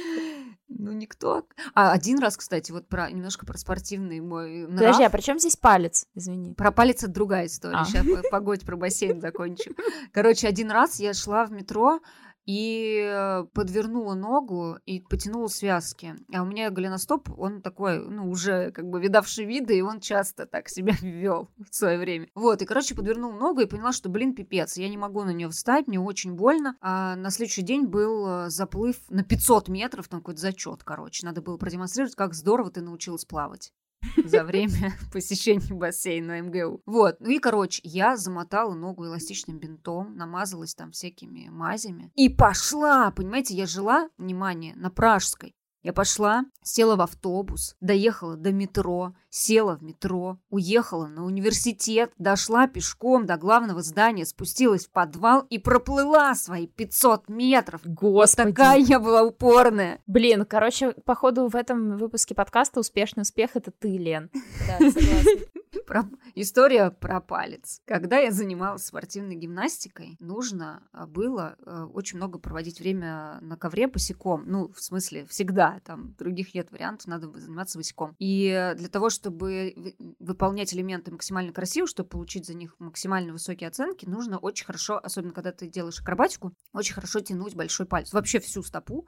[0.68, 1.48] Ну, никто.
[1.74, 4.80] А один раз, кстати, вот про немножко про спортивный мой нрав.
[4.80, 6.06] Подожди, а при чем здесь палец?
[6.14, 6.54] Извини.
[6.54, 7.78] Про палец это другая история.
[7.80, 7.86] А.
[7.86, 9.72] Сейчас погодь про бассейн закончу.
[10.14, 12.00] Короче, один раз я шла в метро,
[12.48, 16.16] и э, подвернула ногу и потянула связки.
[16.34, 20.46] А у меня голеностоп, он такой, ну, уже как бы видавший виды, и он часто
[20.46, 22.30] так себя вел в свое время.
[22.34, 25.50] Вот, и, короче, подвернула ногу и поняла, что, блин, пипец, я не могу на нее
[25.50, 26.78] встать, мне очень больно.
[26.80, 31.26] А на следующий день был э, заплыв на 500 метров, там какой-то зачет, короче.
[31.26, 33.74] Надо было продемонстрировать, как здорово ты научилась плавать
[34.24, 36.82] за время посещения бассейна МГУ.
[36.86, 43.12] Вот, ну и, короче, я замотала ногу эластичным бинтом, намазалась там всякими мазями и пошла,
[43.12, 49.78] понимаете, я жила, внимание, на Пражской, я пошла, села в автобус, доехала до метро, села
[49.78, 56.36] в метро, уехала на университет, дошла пешком до главного здания, спустилась в подвал и проплыла
[56.36, 57.82] свои 500 метров.
[57.86, 58.50] Господи.
[58.50, 60.02] Такая я была упорная.
[60.08, 64.30] Блин, короче, походу в этом выпуске подкаста «Успешный успех»— это ты, Лен.
[64.67, 65.32] Да, согласна.
[65.86, 66.04] Про...
[66.36, 67.82] История про палец.
[67.86, 73.88] Когда я занималась спортивной гимнастикой, нужно а, было э, очень много проводить время на ковре
[73.88, 74.43] босиком.
[74.45, 75.80] Ну, в смысле, всегда.
[75.86, 78.15] Там других нет вариантов, надо заниматься босиком.
[78.19, 84.06] И для того, чтобы выполнять элементы максимально красиво, чтобы получить за них максимально высокие оценки,
[84.06, 88.13] нужно очень хорошо, особенно когда ты делаешь акробатику, очень хорошо тянуть большой палец.
[88.13, 89.08] Вообще всю стопу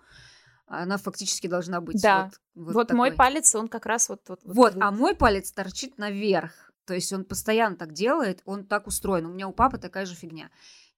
[0.69, 2.25] она фактически должна быть да.
[2.53, 4.21] вот, вот, вот мой палец, он как раз вот...
[4.27, 6.71] Вот, вот, вот, а мой палец торчит наверх.
[6.85, 9.25] То есть он постоянно так делает, он так устроен.
[9.25, 10.49] У меня у папы такая же фигня.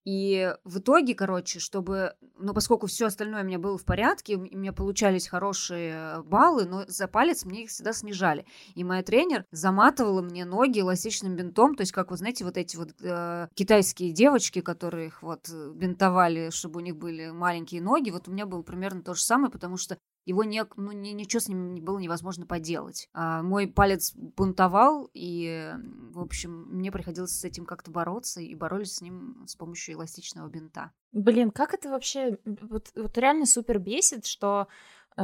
[0.03, 4.41] И в итоге, короче, чтобы, ну, поскольку все остальное у меня было в порядке, у
[4.41, 8.45] меня получались хорошие баллы, но за палец мне их всегда снижали.
[8.73, 12.77] И моя тренер заматывала мне ноги эластичным бинтом, то есть, как вы знаете, вот эти
[12.77, 18.09] вот э, китайские девочки, которые их вот э, бинтовали, чтобы у них были маленькие ноги,
[18.09, 21.39] вот у меня было примерно то же самое, потому что его не, ну, ни, ничего
[21.39, 23.09] с ним было невозможно поделать.
[23.13, 25.73] А мой палец бунтовал, и,
[26.11, 30.47] в общем, мне приходилось с этим как-то бороться, и боролись с ним с помощью эластичного
[30.49, 30.91] бинта.
[31.11, 32.37] Блин, как это вообще...
[32.45, 34.67] Вот, вот реально супер бесит, что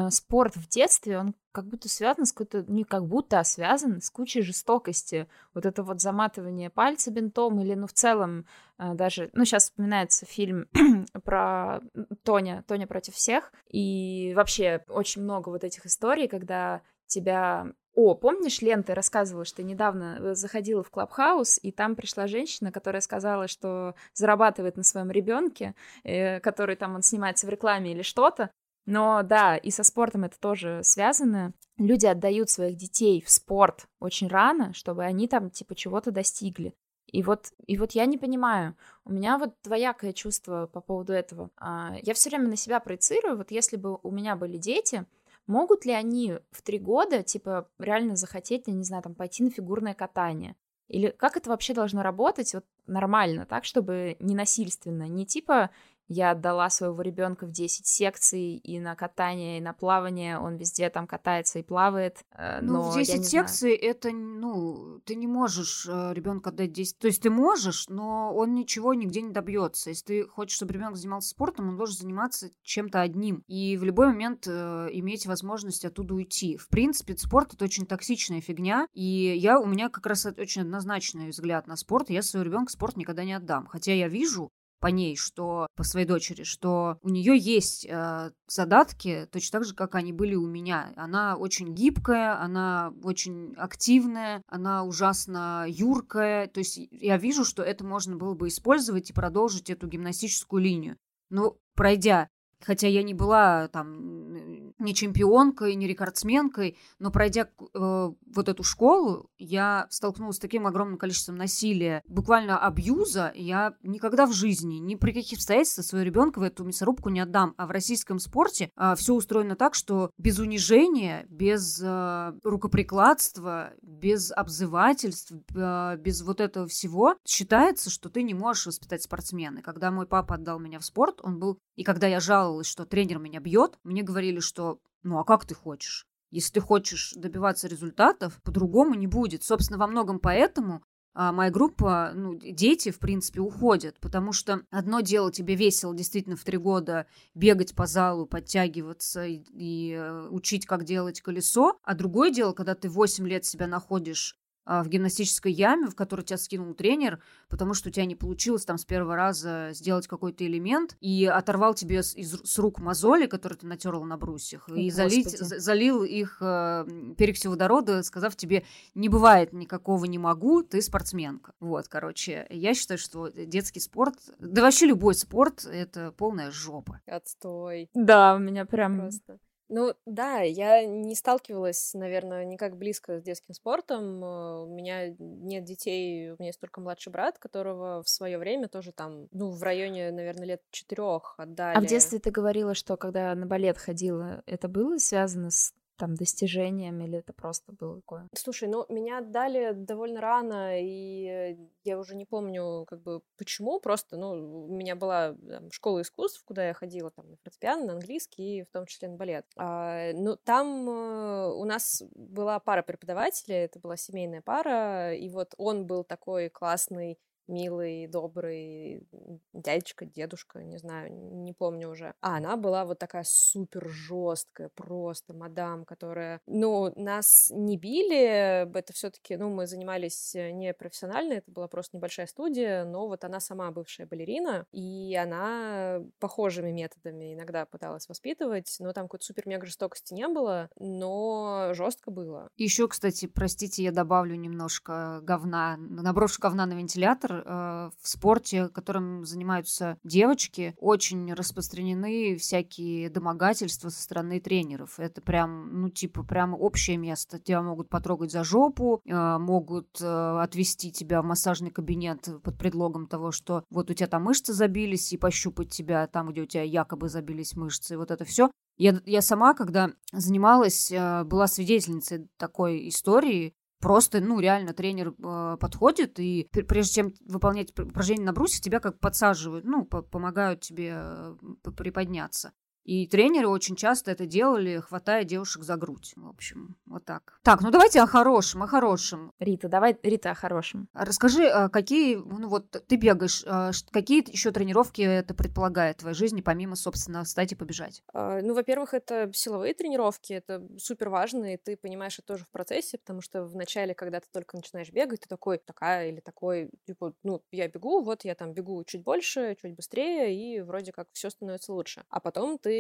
[0.10, 4.10] спорт в детстве, он как будто связан с какой-то, не как будто, а связан с
[4.10, 5.28] кучей жестокости.
[5.54, 8.46] Вот это вот заматывание пальца бинтом или, ну, в целом
[8.78, 10.68] э, даже, ну, сейчас вспоминается фильм
[11.24, 11.82] про
[12.24, 18.62] Тоня, Тоня против всех, и вообще очень много вот этих историй, когда тебя о, помнишь,
[18.62, 23.48] Лен, ты рассказывала, что недавно э, заходила в Клабхаус, и там пришла женщина, которая сказала,
[23.48, 28.52] что зарабатывает на своем ребенке, э, который там он снимается в рекламе или что-то,
[28.88, 31.54] но да, и со спортом это тоже связано.
[31.78, 36.74] Люди отдают своих детей в спорт очень рано, чтобы они там типа чего-то достигли.
[37.06, 41.52] И вот, и вот я не понимаю, у меня вот двоякое чувство по поводу этого.
[41.58, 45.06] А, я все время на себя проецирую, вот если бы у меня были дети,
[45.48, 49.50] могут ли они в три года, типа, реально захотеть, я не знаю, там, пойти на
[49.50, 50.56] фигурное катание?
[50.88, 55.72] Или как это вообще должно работать вот нормально, так, чтобы не насильственно, не типа
[56.08, 60.40] я отдала своего ребенка в 10 секций и на катание, и на плавание.
[60.40, 62.24] Он везде там катается и плавает.
[62.32, 63.92] Э, ну, но в 10 секций знаю.
[63.92, 66.98] это, ну, ты не можешь э, ребенка отдать 10.
[67.00, 69.90] То есть ты можешь, но он ничего нигде не добьется.
[69.90, 73.44] Если ты хочешь, чтобы ребенок занимался спортом, он должен заниматься чем-то одним.
[73.48, 76.58] И в любой момент э, иметь возможность оттуда уйти.
[76.58, 78.88] В принципе, спорт это очень токсичная фигня.
[78.94, 82.10] И я, у меня как раз очень однозначный взгляд на спорт.
[82.10, 83.68] Я своего ребенка спорт никогда не отдам.
[83.68, 89.28] Хотя я вижу, по ней, что по своей дочери, что у нее есть э, задатки,
[89.32, 90.94] точно так же, как они были у меня.
[90.96, 96.48] Она очень гибкая, она очень активная, она ужасно юркая.
[96.48, 100.98] То есть я вижу, что это можно было бы использовать и продолжить эту гимнастическую линию.
[101.30, 102.30] Но пройдя
[102.64, 109.30] Хотя я не была там не чемпионкой, не рекордсменкой, но пройдя э, вот эту школу,
[109.38, 113.32] я столкнулась с таким огромным количеством насилия, буквально абьюза.
[113.36, 117.54] Я никогда в жизни, ни при каких обстоятельствах своего ребенка в эту мясорубку не отдам.
[117.58, 124.32] А в российском спорте э, все устроено так, что без унижения, без э, рукоприкладства, без
[124.32, 129.60] обзывательств, э, без вот этого всего считается, что ты не можешь воспитать спортсмена.
[129.60, 131.60] И когда мой папа отдал меня в спорт, он был...
[131.78, 135.56] И когда я жаловалась что тренер меня бьет, мне говорили, что ну а как ты
[135.56, 136.06] хочешь?
[136.30, 139.44] Если ты хочешь добиваться результатов, по-другому не будет.
[139.44, 145.00] Собственно, во многом поэтому а, моя группа, ну, дети, в принципе, уходят, потому что одно
[145.00, 150.66] дело тебе весело действительно в три года бегать по залу, подтягиваться и, и э, учить,
[150.68, 154.36] как делать колесо, а другое дело, когда ты 8 лет себя находишь
[154.68, 158.78] в гимнастической яме, в которую тебя скинул тренер, потому что у тебя не получилось там
[158.78, 163.58] с первого раза сделать какой-то элемент, и оторвал тебе с, из, с рук мозоли, которые
[163.58, 166.86] ты натерла на брусьях, О, и залить, залил их э,
[167.18, 171.54] перекисью водорода, сказав тебе, не бывает никакого не могу, ты спортсменка.
[171.60, 177.00] Вот, короче, я считаю, что детский спорт, да вообще любой спорт, это полная жопа.
[177.06, 177.90] Отстой.
[177.94, 178.98] Да, у меня прям...
[179.00, 179.40] Просто.
[179.70, 184.24] Ну да, я не сталкивалась, наверное, никак близко с детским спортом.
[184.24, 188.70] Э, у меня нет детей, у меня есть только младший брат, которого в свое время
[188.70, 191.78] тоже там, ну, в районе, наверное, лет четырех отдали.
[191.78, 196.16] А в детстве ты говорила, что когда на балет ходила, это было связано с там
[196.16, 198.28] достижением или это просто было такое?
[198.34, 204.18] Слушай, ну меня отдали довольно рано, и я уже не помню, как бы почему, просто,
[204.18, 208.60] ну, у меня была там, школа искусств, куда я ходила там на фортепиано, на английский
[208.60, 209.46] и в том числе на балет.
[209.56, 215.54] А, ну, там э, у нас была пара преподавателей, это была семейная пара, и вот
[215.58, 219.08] он был такой классный милый, добрый
[219.54, 222.14] дядечка, дедушка, не знаю, не помню уже.
[222.22, 228.94] А она была вот такая супер жесткая, просто мадам, которая, ну, нас не били, это
[228.94, 233.72] все-таки, ну, мы занимались не профессионально, это была просто небольшая студия, но вот она сама
[233.72, 240.28] бывшая балерина, и она похожими методами иногда пыталась воспитывать, но там какой-то супер-мега жестокости не
[240.28, 242.50] было, но жестко было.
[242.58, 249.26] Еще, кстати, простите, я добавлю немножко говна, наброшу говна на вентилятор, э, в спорте, которым
[249.26, 255.00] занимаются девочки, очень распространены всякие домогательства со стороны тренеров.
[255.00, 257.40] Это прям, ну, типа, прям общее место.
[257.40, 263.08] Тебя могут потрогать за жопу, э, могут э, отвести тебя в массажный кабинет под предлогом
[263.08, 266.64] того, что вот у тебя там мышцы забились, и пощупать тебя там, где у тебя
[266.64, 268.52] якобы забились мышцы, и вот это все.
[268.78, 270.92] Я, я сама, когда занималась,
[271.26, 278.26] была свидетельницей такой истории, Просто, ну, реально тренер э, подходит, и прежде чем выполнять упражнение
[278.26, 281.36] на брусе, тебя как подсаживают, ну, помогают тебе э,
[281.76, 282.54] приподняться.
[282.88, 286.14] И тренеры очень часто это делали, хватая девушек за грудь.
[286.16, 287.38] В общем, вот так.
[287.44, 289.34] Так, ну давайте о хорошем, о хорошем.
[289.40, 290.88] Рита, давай, Рита, о хорошем.
[290.94, 296.16] Расскажи, а какие, ну вот ты бегаешь, а какие еще тренировки это предполагает в твоей
[296.16, 298.04] жизни, помимо, собственно, встать и побежать?
[298.14, 302.50] А, ну, во-первых, это силовые тренировки, это супер важно, и ты понимаешь это тоже в
[302.52, 306.70] процессе, потому что в начале, когда ты только начинаешь бегать, ты такой, такая или такой,
[306.86, 311.08] типа, ну, я бегу, вот я там бегу чуть больше, чуть быстрее, и вроде как
[311.12, 312.06] все становится лучше.
[312.08, 312.77] А потом ты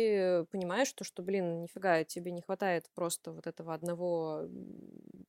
[0.51, 4.47] понимаешь, что, что, блин, нифига, тебе не хватает просто вот этого одного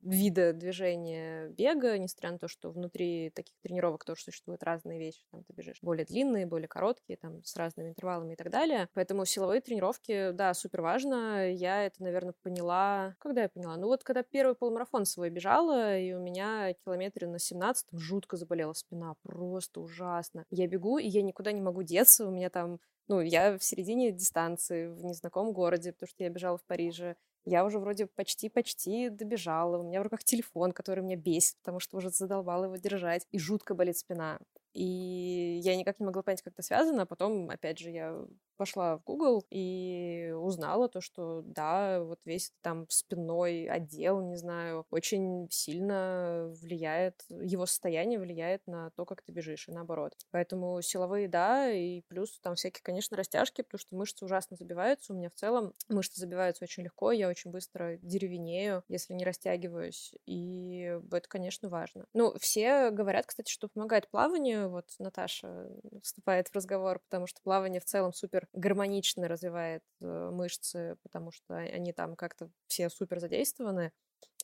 [0.03, 5.25] вида движения бега, несмотря на то, что внутри таких тренировок тоже существуют разные вещи.
[5.31, 8.89] Там ты бежишь более длинные, более короткие, там с разными интервалами и так далее.
[8.95, 11.51] Поэтому силовые тренировки, да, супер важно.
[11.51, 13.15] Я это, наверное, поняла...
[13.19, 13.77] Когда я поняла?
[13.77, 18.73] Ну вот, когда первый полумарафон свой бежала, и у меня километре на 17 жутко заболела
[18.73, 19.15] спина.
[19.23, 20.45] Просто ужасно.
[20.51, 22.27] Я бегу, и я никуда не могу деться.
[22.27, 26.59] У меня там ну, я в середине дистанции, в незнакомом городе, потому что я бежала
[26.59, 27.17] в Париже.
[27.45, 29.79] Я уже вроде почти-почти добежала.
[29.79, 33.27] У меня в руках телефон, который меня бесит, потому что уже задолбала его держать.
[33.31, 34.39] И жутко болит спина.
[34.75, 37.03] И я никак не могла понять, как это связано.
[37.03, 38.25] А потом, опять же, я
[38.59, 44.85] пошла в Google и узнала то, что да, вот весь там спинной отдел, не знаю,
[44.91, 50.15] очень сильно влияет, его состояние влияет на то, как ты бежишь, и наоборот.
[50.33, 55.13] Поэтому силовые, да, и плюс там всякие, конечно, растяжки, потому что мышцы ужасно забиваются.
[55.13, 60.13] У меня в целом мышцы забиваются очень легко, я очень быстро деревенею, если не растягиваюсь,
[60.27, 62.07] и это, конечно, важно.
[62.13, 65.71] Ну, все говорят, кстати, что помогает плаванию, вот Наташа
[66.03, 71.57] вступает в разговор, потому что плавание в целом супер гармонично развивает э, мышцы, потому что
[71.57, 73.93] они там как-то все супер задействованы.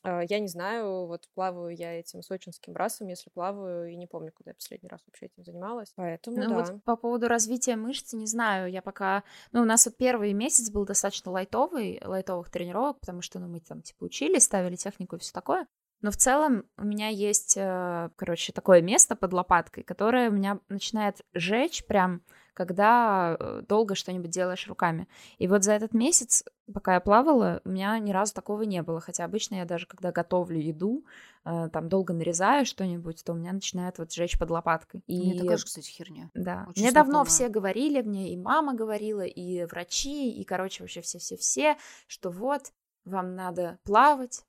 [0.05, 4.33] А, я не знаю, вот плаваю я этим сочинским брасом, если плаваю, и не помню,
[4.33, 5.93] когда я последний раз вообще этим занималась.
[5.97, 6.55] Поэтому, ну, да.
[6.55, 9.25] вот по поводу развития мышц, не знаю, я пока...
[9.53, 13.61] Ну, у нас вот первый месяц был достаточно лайтовый, лайтовых тренировок, потому что, ну, мы
[13.61, 15.67] там, типа, учились, ставили технику и все такое.
[16.05, 20.61] Но в целом у меня есть, э, короче, такое место под лопаткой, которое у меня
[20.69, 22.21] начинает жечь прям,
[22.53, 25.09] когда э, долго что-нибудь делаешь руками.
[25.39, 29.01] И вот за этот месяц, пока я плавала, у меня ни разу такого не было.
[29.01, 31.07] Хотя обычно я даже, когда готовлю еду,
[31.47, 35.03] э, там долго нарезаю что-нибудь, то у меня начинает вот жечь под лопаткой.
[35.07, 35.19] И...
[35.19, 36.31] Мне такая же, кстати, херня.
[36.35, 36.67] Да.
[36.69, 41.79] Очень мне давно все говорили, мне и мама говорила, и врачи, и, короче, вообще все-все-все,
[42.09, 42.75] что вот,
[43.07, 44.45] вам надо плавать,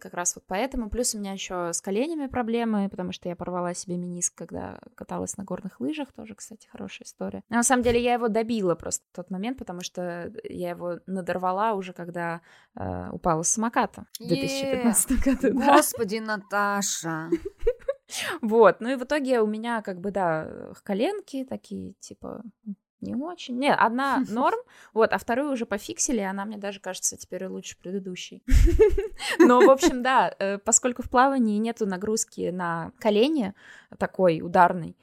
[0.00, 0.90] как раз вот поэтому.
[0.90, 5.36] Плюс у меня еще с коленями проблемы, потому что я порвала себе миниск, когда каталась
[5.36, 6.12] на горных лыжах.
[6.12, 7.42] Тоже, кстати, хорошая история.
[7.48, 10.98] Но на самом деле я его добила просто в тот момент, потому что я его
[11.06, 12.40] надорвала уже, когда
[12.74, 15.58] э, упала с самоката в 2015 году.
[15.58, 17.30] Господи, Наташа!
[18.42, 22.42] Вот, ну и в итоге у меня как бы, да, коленки такие, типа,
[23.04, 23.58] не очень.
[23.58, 24.58] Не, одна норм,
[24.92, 28.42] вот, а вторую уже пофиксили, и она мне даже кажется теперь лучше предыдущей.
[29.38, 33.54] Но, в общем, да, э, поскольку в плавании нету нагрузки на колени
[33.98, 34.96] такой ударной,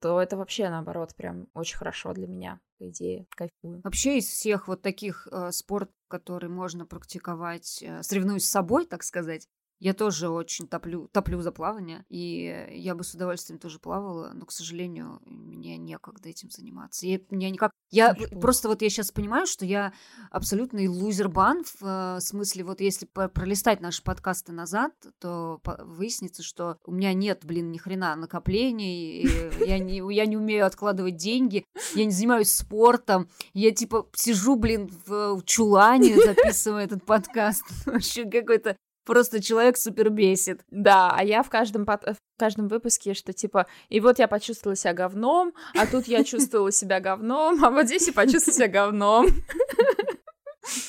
[0.00, 3.80] то это вообще, наоборот, прям очень хорошо для меня, по идее, кайфую.
[3.82, 9.02] Вообще из всех вот таких э, спорт, которые можно практиковать, э, соревнуясь с собой, так
[9.02, 9.48] сказать,
[9.80, 14.44] я тоже очень топлю, топлю за плавание, и я бы с удовольствием тоже плавала, но,
[14.44, 17.06] к сожалению, мне некогда этим заниматься.
[17.06, 17.70] Я, меня никак...
[17.90, 18.40] Я Хорошо.
[18.40, 19.92] просто вот я сейчас понимаю, что я
[20.30, 26.92] абсолютный лузербан, в э, смысле вот если пролистать наши подкасты назад, то выяснится, что у
[26.92, 29.26] меня нет, блин, ни хрена накоплений,
[29.64, 31.64] я не, я не умею откладывать деньги,
[31.94, 37.64] я не занимаюсь спортом, я типа сижу, блин, в чулане, записываю этот подкаст.
[37.86, 38.76] Вообще какой-то
[39.08, 40.60] Просто человек супер бесит.
[40.70, 44.92] Да, а я в каждом, в каждом выпуске, что типа, и вот я почувствовала себя
[44.92, 49.28] говном, а тут я чувствовала себя говном, а вот здесь я почувствовала себя говном.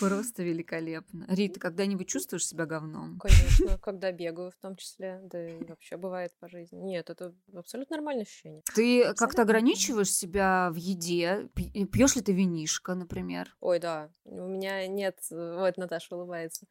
[0.02, 1.26] Просто великолепно.
[1.30, 3.20] Рита, когда-нибудь чувствуешь себя говном?
[3.20, 6.78] Конечно, когда бегаю в том числе, да и вообще бывает по жизни.
[6.78, 8.62] Нет, это абсолютно нормальное ощущение.
[8.76, 11.48] Ты как-то ограничиваешь себя в еде?
[11.56, 13.56] Пьешь ли ты винишко, например?
[13.62, 14.10] Ой, да.
[14.26, 15.18] У меня нет...
[15.30, 16.66] Вот Наташа улыбается.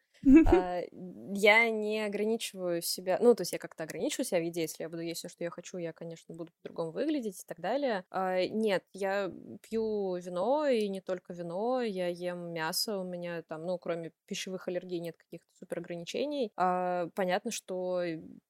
[0.45, 4.83] А, я не ограничиваю себя, ну, то есть я как-то ограничиваю себя в еде, если
[4.83, 8.03] я буду есть все, что я хочу, я, конечно, буду по-другому выглядеть и так далее.
[8.09, 13.65] А, нет, я пью вино, и не только вино, я ем мясо, у меня там,
[13.65, 16.51] ну, кроме пищевых аллергий нет каких-то супер ограничений.
[16.55, 18.01] А, понятно, что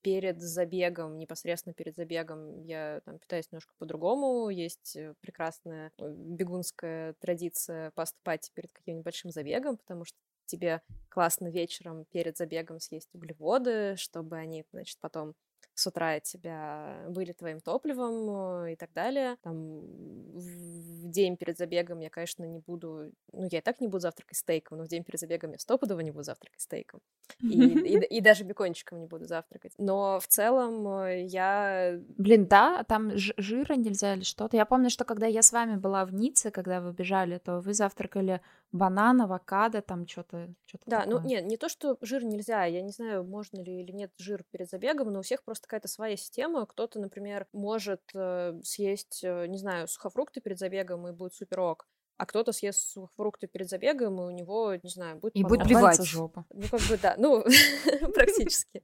[0.01, 7.13] перед забегом, непосредственно перед забегом, я там питаюсь немножко по-другому, есть э, прекрасная э, бегунская
[7.19, 10.17] традиция поступать перед каким-нибудь большим забегом, потому что
[10.49, 15.35] тебе классно вечером перед забегом съесть углеводы, чтобы они, значит, потом
[15.79, 19.37] с утра тебя были твоим топливом э, и так далее.
[19.41, 23.11] Там в день перед забегом я, конечно, не буду...
[23.31, 26.01] Ну, я и так не буду завтракать стейком, но в день перед забегом я стопудово
[26.01, 26.99] не буду завтракать стейком.
[27.41, 29.73] И, и, и даже бекончиком не буду завтракать.
[29.77, 31.99] Но в целом э, я...
[32.17, 34.57] Блин, да, там жира нельзя или что-то.
[34.57, 37.73] Я помню, что когда я с вами была в Ницце, когда вы бежали, то вы
[37.73, 41.21] завтракали банан, авокадо, там что-то что Да, ну, такое.
[41.21, 44.43] ну нет, не то, что жир нельзя, я не знаю, можно ли или нет жир
[44.51, 46.65] перед забегом, но у всех просто какая-то своя система.
[46.65, 51.87] Кто-то, например, может э, съесть, э, не знаю, сухофрукты перед забегом и будет супер ок
[52.19, 55.35] а кто-то съест сухофрукты перед забегом, и у него, не знаю, будет...
[55.37, 56.03] И будет плевать.
[56.03, 56.45] жопа.
[56.49, 57.45] Ну, как бы, да, ну,
[58.13, 58.83] практически.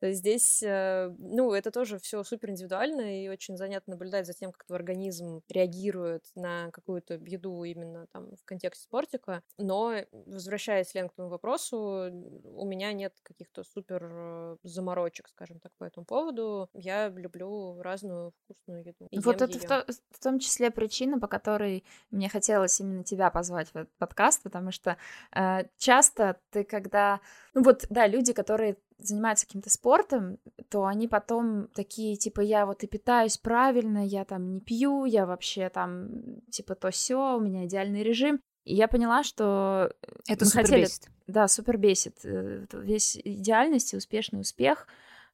[0.00, 4.34] То есть здесь, э, ну, это тоже все супер индивидуально, и очень занятно наблюдать за
[4.34, 9.42] тем, как твой организм реагирует на какую-то еду именно там в контексте спортика.
[9.56, 15.72] Но, возвращаясь, Лен, к твоему вопросу, у меня нет каких-то супер э, заморочек, скажем так,
[15.78, 16.68] по этому поводу.
[16.74, 19.08] Я люблю разную вкусную еду.
[19.10, 23.30] Вот это в, то, в том числе причина, по которой мне хотелось хотелось именно тебя
[23.30, 24.96] позвать в этот подкаст, потому что
[25.34, 27.20] э, часто ты, когда...
[27.54, 30.38] Ну вот, да, люди, которые занимаются каким-то спортом,
[30.70, 35.26] то они потом такие, типа, я вот и питаюсь правильно, я там не пью, я
[35.26, 38.40] вообще там, типа, то все, у меня идеальный режим.
[38.64, 39.92] И я поняла, что
[40.28, 40.82] это супер хотели...
[40.82, 41.10] бесит.
[41.26, 42.24] Да, супер бесит.
[42.24, 44.86] Э, весь идеальность и успешный успех.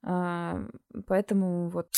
[0.02, 0.66] Э,
[1.06, 1.88] поэтому вот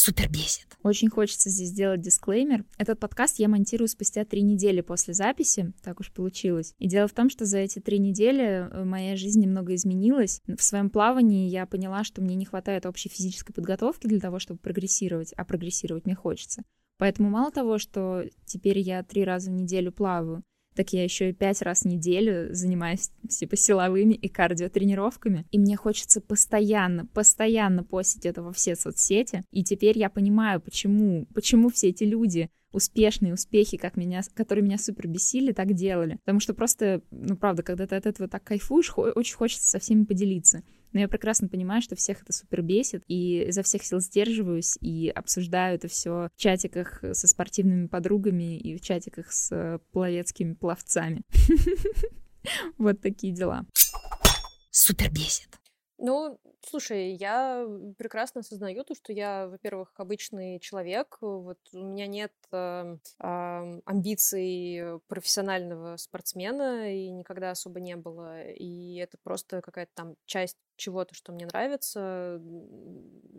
[0.00, 0.66] супер бесит.
[0.82, 2.64] Очень хочется здесь сделать дисклеймер.
[2.78, 6.74] Этот подкаст я монтирую спустя три недели после записи, так уж получилось.
[6.78, 10.40] И дело в том, что за эти три недели э, моя жизнь немного изменилась.
[10.46, 14.58] В своем плавании я поняла, что мне не хватает общей физической подготовки для того, чтобы
[14.58, 16.62] прогрессировать, а прогрессировать мне хочется.
[16.96, 20.42] Поэтому мало того, что теперь я три раза в неделю плаваю,
[20.80, 25.44] так я еще и пять раз в неделю занимаюсь типа силовыми и кардиотренировками.
[25.50, 29.42] И мне хочется постоянно, постоянно постить это во все соцсети.
[29.52, 34.78] И теперь я понимаю, почему, почему все эти люди успешные успехи, как меня, которые меня
[34.78, 36.16] супер бесили, так делали.
[36.24, 40.04] Потому что просто, ну правда, когда ты от этого так кайфуешь, очень хочется со всеми
[40.04, 40.62] поделиться.
[40.92, 45.08] Но я прекрасно понимаю, что всех это супер бесит, и изо всех сил сдерживаюсь и
[45.08, 51.22] обсуждаю это все в чатиках со спортивными подругами и в чатиках с пловецкими пловцами.
[52.78, 53.66] Вот такие дела.
[54.70, 55.48] Супер бесит.
[55.98, 57.66] Ну, слушай, я
[57.98, 61.18] прекрасно осознаю то, что я, во-первых, обычный человек.
[61.20, 68.48] Вот у меня нет э, э, амбиций профессионального спортсмена и никогда особо не было.
[68.50, 72.40] И это просто какая-то там часть чего-то, что мне нравится,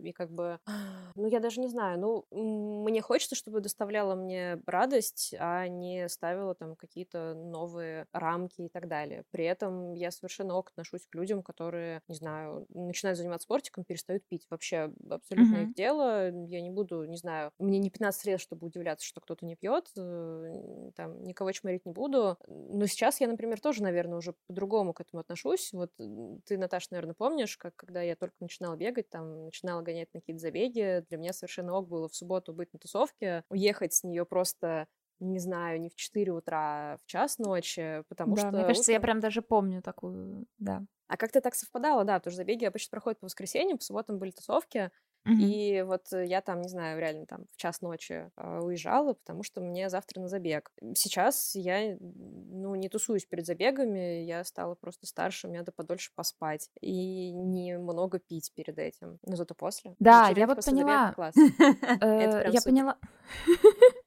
[0.02, 0.60] и как бы,
[1.16, 6.54] ну, я даже не знаю, ну, мне хочется, чтобы доставляло мне радость, а не ставило
[6.54, 9.24] там какие-то новые рамки и так далее.
[9.30, 14.24] При этом я совершенно ок отношусь к людям, которые, не знаю, начинают заниматься спортиком, перестают
[14.26, 14.46] пить.
[14.50, 15.62] Вообще абсолютно mm-hmm.
[15.64, 16.30] их дело.
[16.46, 19.90] Я не буду, не знаю, мне не 15 лет, чтобы удивляться, что кто-то не пьет,
[19.96, 22.38] э, там, никого чморить не буду.
[22.48, 25.72] Но сейчас я, например, тоже, наверное, уже по-другому к этому отношусь.
[25.72, 30.08] Вот ты, Наташа, наверное, помнишь, помнишь, как когда я только начинала бегать, там, начинала гонять
[30.14, 34.04] на какие-то забеги, для меня совершенно ок было в субботу быть на тусовке, уехать с
[34.04, 34.86] нее просто
[35.20, 38.50] не знаю, не в 4 утра, а в час ночи, потому да, что...
[38.50, 38.94] мне кажется, утром...
[38.94, 40.82] я прям даже помню такую, да.
[41.12, 44.30] А как-то так совпадало, да, потому что забеги обычно проходят по воскресеньям, по субботам были
[44.30, 44.90] тусовки,
[45.24, 45.40] Mm-hmm.
[45.40, 49.60] И вот я там, не знаю, реально там в час ночи э, уезжала, потому что
[49.60, 50.72] мне завтра на забег.
[50.96, 56.70] Сейчас я, ну, не тусуюсь перед забегами, я стала просто старше, мне надо подольше поспать
[56.80, 59.94] и немного пить перед этим, но зато после.
[60.00, 61.14] Да, я вот поняла.
[62.00, 62.98] Э, я поняла.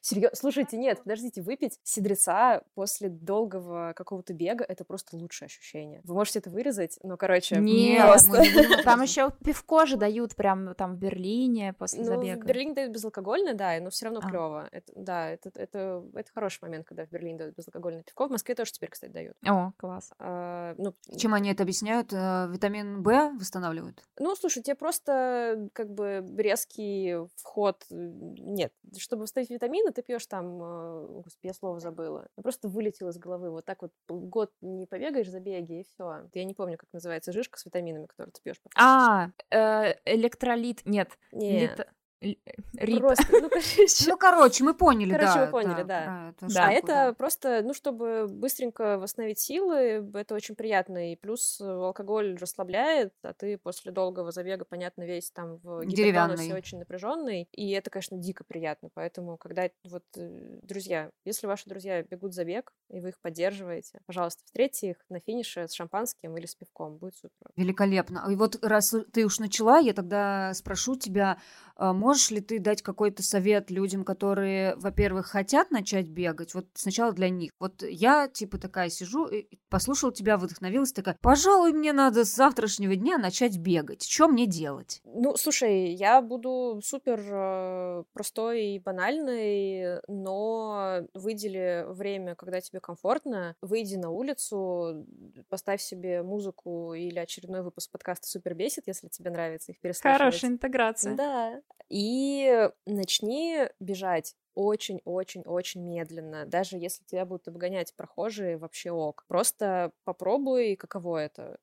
[0.00, 0.36] Серьезно?
[0.36, 6.00] Слушайте, нет, подождите, выпить сидреца после долгого какого-то бега— это просто лучшее ощущение.
[6.04, 8.42] Вы можете это вырезать, но, короче, Нет, просто...
[8.84, 12.40] там еще пивко же дают прям там в Берлине после ну, забега.
[12.40, 14.28] в Берлине дают безалкогольное, да, но все равно а.
[14.28, 14.68] клево.
[14.72, 18.28] Это, да, это, это, это хороший момент, когда в Берлине дают безалкогольное пивко.
[18.28, 19.36] В Москве тоже теперь, кстати, дают.
[19.46, 20.12] О, класс.
[20.18, 22.12] А, ну, Чем они это объясняют?
[22.12, 24.02] Э, витамин В восстанавливают?
[24.18, 27.84] Ну, слушай, тебе просто как бы резкий вход...
[27.90, 33.18] Нет, чтобы восстановить витамины, ты пьешь там, э, господи, я слово забыла, просто вылетел из
[33.18, 33.50] головы.
[33.50, 36.28] Вот так вот год не побегаешь за беги, и все.
[36.34, 38.60] Я не помню, как называется жишка с витаминами, которую ты пьешь.
[38.76, 41.18] А, э, электролит, нет.
[41.32, 41.88] Нет.
[42.22, 42.34] Э,
[42.74, 43.00] Рита.
[43.00, 45.44] Просто, ну, короче, Ну, короче, мы поняли, Короче, да.
[45.46, 46.04] вы поняли, да.
[46.04, 46.66] про эту Да.
[46.68, 51.12] а штуку, это просто, ну, чтобы быстренько восстановить силы, это очень приятно.
[51.12, 56.34] И плюс э, алкоголь расслабляет, а ты после долгого забега, понятно, весь там в Деревянный.
[56.34, 57.48] гипертонусе очень напряженный.
[57.52, 58.90] И это, конечно, дико приятно.
[58.92, 64.42] Поэтому, когда вот, э, друзья, если ваши друзья бегут забег, и вы их поддерживаете, пожалуйста,
[64.44, 66.98] встретьте их на финише с шампанским или с пивком.
[66.98, 67.50] Будет супер.
[67.56, 68.26] Великолепно.
[68.30, 71.38] И вот раз ты уж начала, я тогда спрошу тебя,
[71.80, 76.54] можешь ли ты дать какой-то совет людям, которые, во-первых, хотят начать бегать?
[76.54, 77.52] Вот сначала для них.
[77.58, 82.96] Вот я типа такая сижу, и послушала тебя, вдохновилась, такая, пожалуй, мне надо с завтрашнего
[82.96, 84.02] дня начать бегать.
[84.02, 85.00] Что мне делать?
[85.04, 93.56] Ну, слушай, я буду супер э, простой и банальной, но выдели время, когда тебе комфортно,
[93.60, 95.06] выйди на улицу,
[95.48, 100.18] поставь себе музыку или очередной выпуск подкаста «Супер бесит», если тебе нравится их переслушивать.
[100.18, 101.14] Хорошая интеграция.
[101.14, 101.60] Да.
[101.88, 106.44] И начни бежать очень-очень-очень медленно.
[106.46, 109.24] Даже если тебя будут обгонять прохожие, вообще ок.
[109.28, 111.58] Просто попробуй, каково это.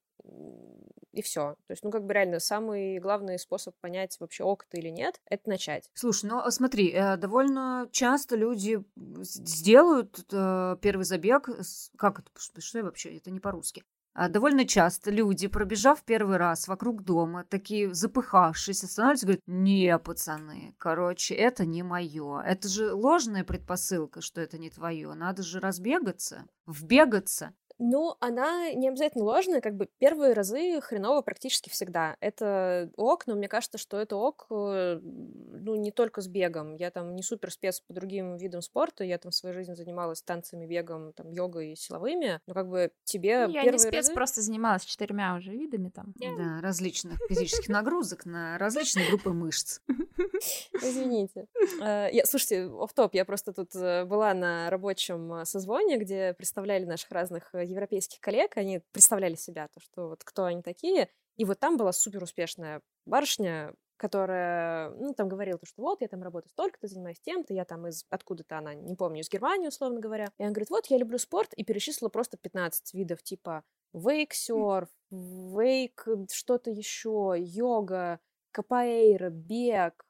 [1.14, 1.56] И все.
[1.68, 5.20] То есть, ну, как бы реально, самый главный способ понять, вообще ок ты или нет,
[5.26, 5.90] это начать.
[5.94, 11.50] Слушай, ну а смотри, э, довольно часто люди сделают э, первый забег.
[11.98, 12.30] Как это?
[12.62, 13.18] Что я вообще?
[13.18, 13.84] Это не по-русски.
[14.20, 20.00] А Довольно часто люди, пробежав первый раз вокруг дома, такие запыхавшись, останавливаются и говорят, не,
[20.00, 22.42] пацаны, короче, это не мое.
[22.42, 25.14] Это же ложная предпосылка, что это не твое.
[25.14, 27.54] Надо же разбегаться, вбегаться.
[27.80, 32.18] Ну, она не обязательно ложная, как бы первые разы хреново практически всегда.
[32.20, 36.76] Это ок, но мне кажется, что это ок, э, ну, не только с бегом.
[36.76, 40.22] Я там не супер спец по другим видам спорта, я там в своей жизни занималась
[40.24, 44.08] танцами, бегом, там, йогой и силовыми, но как бы тебе Ну, Я первые не спец,
[44.08, 44.14] разы...
[44.14, 46.14] просто занималась четырьмя уже видами там.
[46.16, 49.82] Да, различных физических нагрузок на различные группы мышц.
[50.74, 51.48] Извините.
[51.82, 56.86] Э, Я, слушайте, оф топ я просто тут э, была на рабочем созвоне, где представляли
[56.86, 61.60] наших разных европейских коллег, они представляли себя, то, что вот кто они такие, и вот
[61.60, 66.50] там была супер успешная барышня, которая, ну, там говорила, то, что вот, я там работаю
[66.52, 70.28] столько-то, занимаюсь тем-то, я там из, откуда-то она, не помню, из Германии, условно говоря.
[70.38, 73.64] И она говорит, вот, я люблю спорт, и перечислила просто 15 видов, типа
[73.94, 78.20] вейк-серф, вейк, что-то еще, йога,
[78.52, 80.06] капоэйра, бег,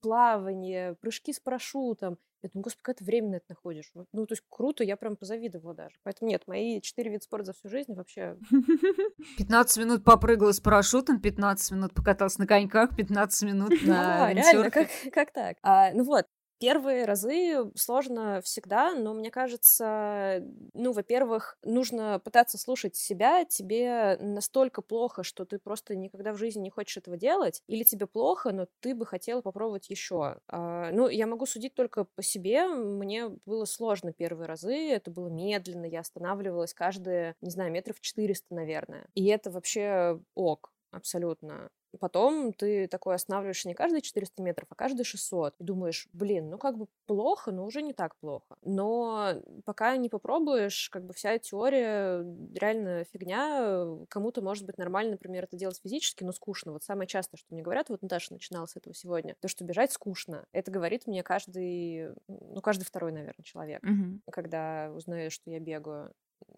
[0.00, 2.18] плавание, прыжки с парашютом.
[2.42, 3.90] Я думаю, господи, как ты время на это находишь?
[3.94, 5.96] Ну, то есть круто, я прям позавидовала даже.
[6.02, 8.36] Поэтому нет, мои четыре вида спорта за всю жизнь вообще
[9.38, 14.70] 15 минут попрыгала с парашютом, 15 минут покаталась на коньках, 15 минут на Да, реально,
[14.70, 15.58] как так?
[15.62, 16.26] А, ну вот,
[16.60, 20.44] первые разы сложно всегда, но мне кажется,
[20.74, 26.60] ну, во-первых, нужно пытаться слушать себя, тебе настолько плохо, что ты просто никогда в жизни
[26.62, 30.38] не хочешь этого делать, или тебе плохо, но ты бы хотела попробовать еще.
[30.48, 35.28] А, ну, я могу судить только по себе, мне было сложно первые разы, это было
[35.28, 39.08] медленно, я останавливалась каждые, не знаю, метров 400, наверное.
[39.14, 41.70] И это вообще ок, абсолютно.
[41.98, 45.54] Потом ты такой останавливаешься не каждые 400 метров, а каждые 600.
[45.58, 48.56] И думаешь, блин, ну как бы плохо, но уже не так плохо.
[48.62, 49.34] Но
[49.64, 52.24] пока не попробуешь, как бы вся теория
[52.54, 53.84] реально фигня.
[54.08, 56.72] Кому-то может быть нормально, например, это делать физически, но скучно.
[56.72, 59.92] Вот самое частое, что мне говорят, вот Наташа начинала с этого сегодня, то, что бежать
[59.92, 60.46] скучно.
[60.52, 64.20] Это говорит мне каждый, ну, каждый второй, наверное, человек Мгм.
[64.30, 66.12] когда узнаешь, что я бегаю.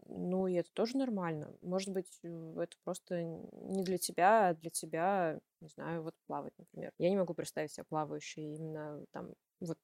[0.09, 1.55] Ну, и это тоже нормально.
[1.63, 6.53] Может быть, э, это просто не для тебя, а для тебя, не знаю, вот плавать,
[6.59, 6.93] например.
[6.99, 9.33] Я не могу представить себя плавающей именно там
[9.63, 9.79] вот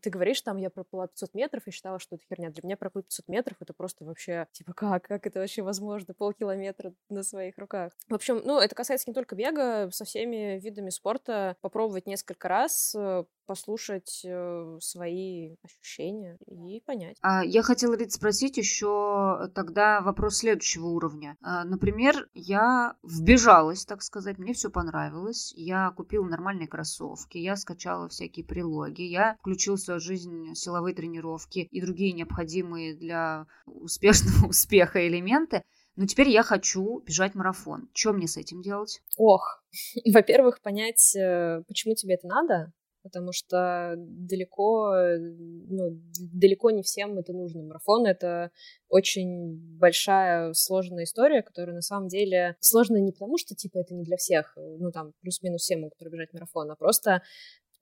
[0.00, 2.50] ты говоришь, там, я проплыла 500 метров и считала, что это херня.
[2.50, 5.04] Для меня проплыть 500 метров это просто вообще, типа, как?
[5.04, 6.14] Как это вообще возможно?
[6.14, 7.92] Полкилометра на своих руках.
[8.08, 12.94] В общем, ну, это касается не только бега, со всеми видами спорта попробовать несколько раз,
[12.94, 17.16] э, послушать э, свои ощущения и понять.
[17.20, 21.36] А, Я хотела, Рит, спросить еще тогда вопрос следующего уровня.
[21.42, 25.23] А, Например, я вбежалась, так сказать, мне все понравилось.
[25.56, 31.68] Я купила нормальные кроссовки, я скачала всякие прилоги, я включила в свою жизнь силовые тренировки
[31.70, 35.62] и другие необходимые для успешного успеха элементы.
[35.96, 37.88] Но теперь я хочу бежать марафон.
[37.94, 39.00] Что мне с этим делать?
[39.16, 39.62] Ох,
[40.12, 42.72] во-первых, понять, э, почему тебе это надо,
[43.04, 46.00] потому что далеко, э, ну,
[46.32, 47.62] далеко не всем это нужно.
[47.62, 48.50] Марафон— это
[48.88, 54.02] очень большая, сложная история, которая на самом деле сложная не потому, что, типа, это не
[54.02, 57.22] для всех, ну, там, плюс-минус все могут пробежать марафон, а просто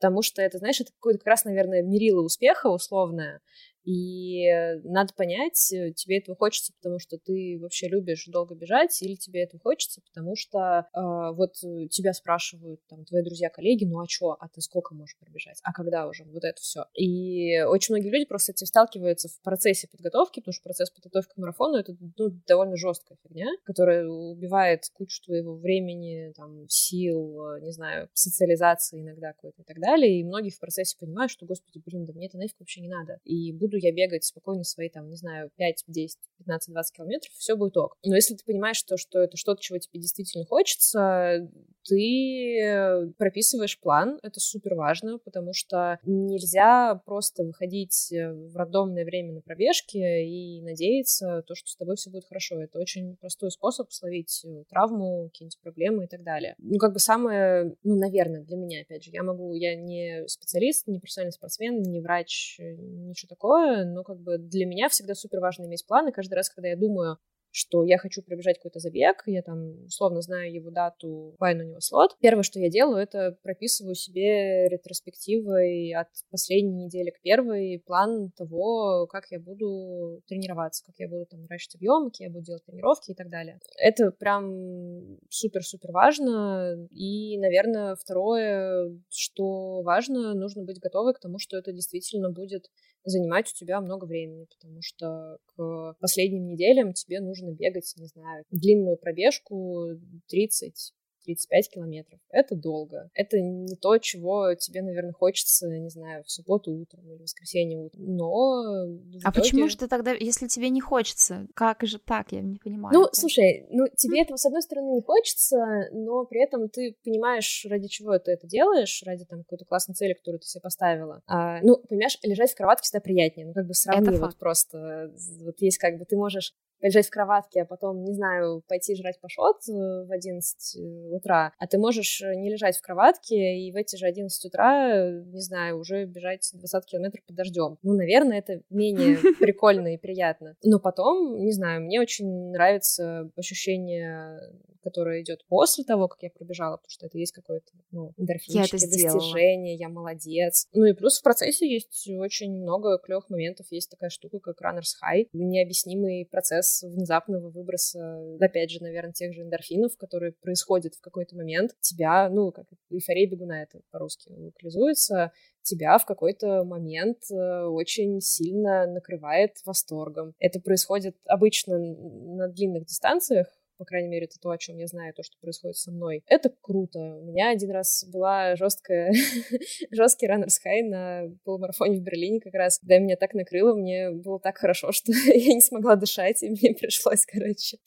[0.03, 3.41] потому что это, знаешь, это какое-то как раз, наверное, мерило успеха условное,
[3.85, 4.49] и
[4.85, 9.43] надо понять, э, тебе этого хочется, потому что ты вообще любишь долго бежать, или тебе
[9.43, 11.55] этого хочется, потому что э, вот
[11.91, 15.73] тебя спрашивают там твои друзья, коллеги, ну а что, а ты сколько можешь пробежать, а
[15.73, 16.85] когда уже, вот это все.
[16.95, 21.35] И очень многие люди просто с этим сталкиваются в процессе подготовки, потому что процесс подготовки
[21.35, 27.73] к марафону это ну, довольно жесткая фигня, которая убивает кучу твоего времени, там, сил, не
[27.73, 30.21] знаю, социализации иногда какой-то и так далее.
[30.21, 33.19] И многие в процессе понимают, что, господи, блин, да мне это нафиг вообще не надо.
[33.25, 37.33] И буду буду я бегать спокойно свои, там, не знаю, 5, 10, 15, 20 километров,
[37.33, 37.97] все будет ок.
[38.05, 41.49] Но если ты понимаешь, что, что это что-то, чего тебе действительно хочется,
[41.85, 49.41] ты прописываешь план, это супер важно, потому что нельзя просто выходить в рандомное время на
[49.41, 52.63] пробежки и надеяться, то, что с тобой все будет хорошо.
[52.63, 56.55] Это очень простой способ словить травму, какие-нибудь проблемы и так далее.
[56.59, 60.87] Ну, как бы самое, ну, наверное, для меня, опять же, я могу, я не специалист,
[60.87, 63.29] не профессиональный спортсмен, не врач, ничего
[63.63, 66.69] такое, но как бы для меня всегда супер важно иметь план, и каждый раз, когда
[66.69, 67.19] я думаю
[67.53, 71.81] что я хочу пробежать какой-то забег, я там условно знаю его дату, пайн у него
[71.81, 72.17] слот.
[72.21, 79.07] Первое, что я делаю, это прописываю себе ретроспективой от последней недели к первой план того,
[79.07, 83.11] как я буду тренироваться, как я буду там наращивать объем, какие я буду делать тренировки
[83.11, 83.61] и так далее.
[83.77, 86.89] Это прям супер-супер важно.
[86.91, 92.71] И, наверное, второе, что важно, нужно быть готовой к тому, что это действительно будет
[93.05, 98.45] занимать у тебя много времени, потому что к последним неделям тебе нужно бегать, не знаю,
[98.51, 99.99] длинную пробежку
[100.29, 100.93] 30
[101.25, 102.21] 35 километров.
[102.31, 103.11] Это долго.
[103.15, 107.79] Это не то, чего тебе, наверное, хочется, не знаю, в субботу утром или в воскресенье
[107.79, 108.05] утром.
[108.05, 108.85] Но...
[109.25, 109.41] А итоге...
[109.41, 112.33] почему же ты тогда, если тебе не хочется, как же так?
[112.33, 112.95] Я не понимаю.
[112.95, 113.17] Ну, это.
[113.17, 117.89] слушай, ну тебе этого, с одной стороны, не хочется, но при этом ты понимаешь, ради
[117.89, 121.23] чего ты это делаешь, ради там какой-то классной цели, которую ты себе поставила.
[121.27, 123.47] А, ну, понимаешь, лежать в кроватке всегда приятнее.
[123.47, 125.13] Ну, как бы сравни вот просто.
[125.41, 129.21] Вот есть как бы, ты можешь лежать в кроватке, а потом, не знаю, пойти жрать
[129.21, 133.73] пашот э, в 11 э, утра, а ты можешь э, не лежать в кроватке и
[133.73, 137.79] в эти же 11 утра, не знаю, уже бежать 20 километров под дождем.
[137.83, 140.57] Ну, наверное, это менее прикольно и приятно.
[140.65, 144.41] Но потом, не знаю, мне очень нравится ощущение
[144.83, 149.77] которая идет после того, как я пробежала, потому что это есть какое-то, ну, эндорфинчики, достижение,
[149.77, 150.67] я молодец.
[150.73, 153.67] Ну и плюс в процессе есть очень много клевых моментов.
[153.71, 159.43] Есть такая штука, как runner's high, необъяснимый процесс внезапного выброса, опять же, наверное, тех же
[159.43, 161.73] эндорфинов, которые происходят в какой-то момент.
[161.81, 168.87] Тебя, ну, как эйфория бегуна это по-русски локализуется, тебя в какой-то момент э, очень сильно
[168.87, 170.35] накрывает восторгом.
[170.39, 173.49] Это происходит обычно на длинных дистанциях,
[173.79, 176.23] по крайней мере, это то, о чем я знаю, то, что происходит со мной.
[176.27, 176.99] Это круто.
[176.99, 179.13] У меня один раз была жесткая,
[179.91, 184.39] жесткий раннерс хай на полумарафоне в Берлине как раз, когда меня так накрыло, мне было
[184.41, 187.79] так хорошо, что я не смогла дышать, и мне пришлось, короче,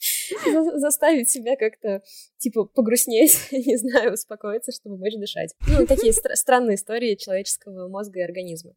[0.78, 2.02] заставить себя как-то,
[2.38, 5.54] типа, погрустнеть, не знаю, успокоиться, чтобы больше дышать.
[5.68, 8.74] Ну, такие стр- странные истории человеческого мозга и организма.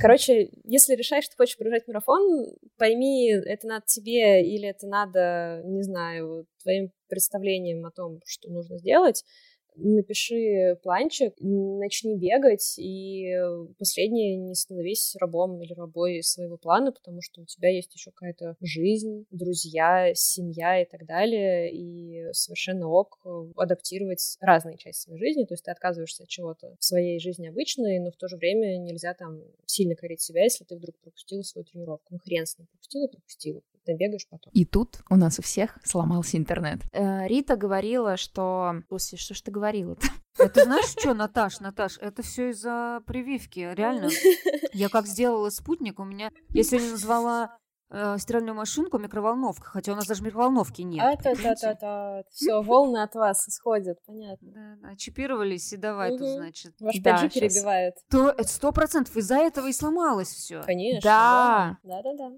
[0.00, 2.46] Короче, если решаешь, что хочешь пробежать марафон,
[2.78, 8.78] пойми, это надо тебе или это надо, не знаю, твоим представлением о том, что нужно
[8.78, 9.24] сделать,
[9.76, 13.34] напиши планчик, начни бегать, и
[13.78, 18.56] последнее не становись рабом или рабой своего плана, потому что у тебя есть еще какая-то
[18.60, 23.20] жизнь, друзья, семья и так далее, и совершенно ок
[23.56, 27.98] адаптировать разные части своей жизни, то есть ты отказываешься от чего-то в своей жизни обычной,
[27.98, 31.64] но в то же время нельзя там сильно корить себя, если ты вдруг пропустила свою
[31.64, 32.08] тренировку.
[32.10, 34.52] Ну, хрен с ним, пропустила, пропустила ты бегаешь потом.
[34.52, 36.80] И тут у нас у всех сломался интернет.
[36.92, 38.82] Э, Рита говорила, что...
[38.88, 40.06] Господи, что ж ты говорила-то?
[40.38, 44.08] Это знаешь что, Наташ, Наташ, это все из-за прививки, реально.
[44.72, 46.30] Я как сделала спутник, у меня...
[46.50, 47.58] Я сегодня назвала
[47.92, 51.04] э, стиральную машинку микроволновка, хотя у нас даже микроволновки нет.
[51.04, 54.50] А, та та та Все, волны от вас исходят, понятно.
[54.52, 56.26] Да, да, чипировались и давай угу.
[56.26, 56.74] значит.
[56.80, 57.94] Ваш да, перебивает.
[58.10, 60.62] То это сто процентов из-за этого и сломалось все.
[60.62, 61.00] Конечно.
[61.02, 61.78] Да.
[61.82, 62.32] Да, да, да.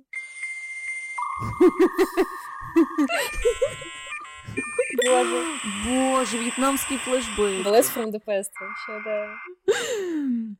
[5.07, 5.45] Боже.
[5.87, 7.66] Боже, вьетнамский флешбэк.
[7.66, 9.35] Bless from the past вообще, да.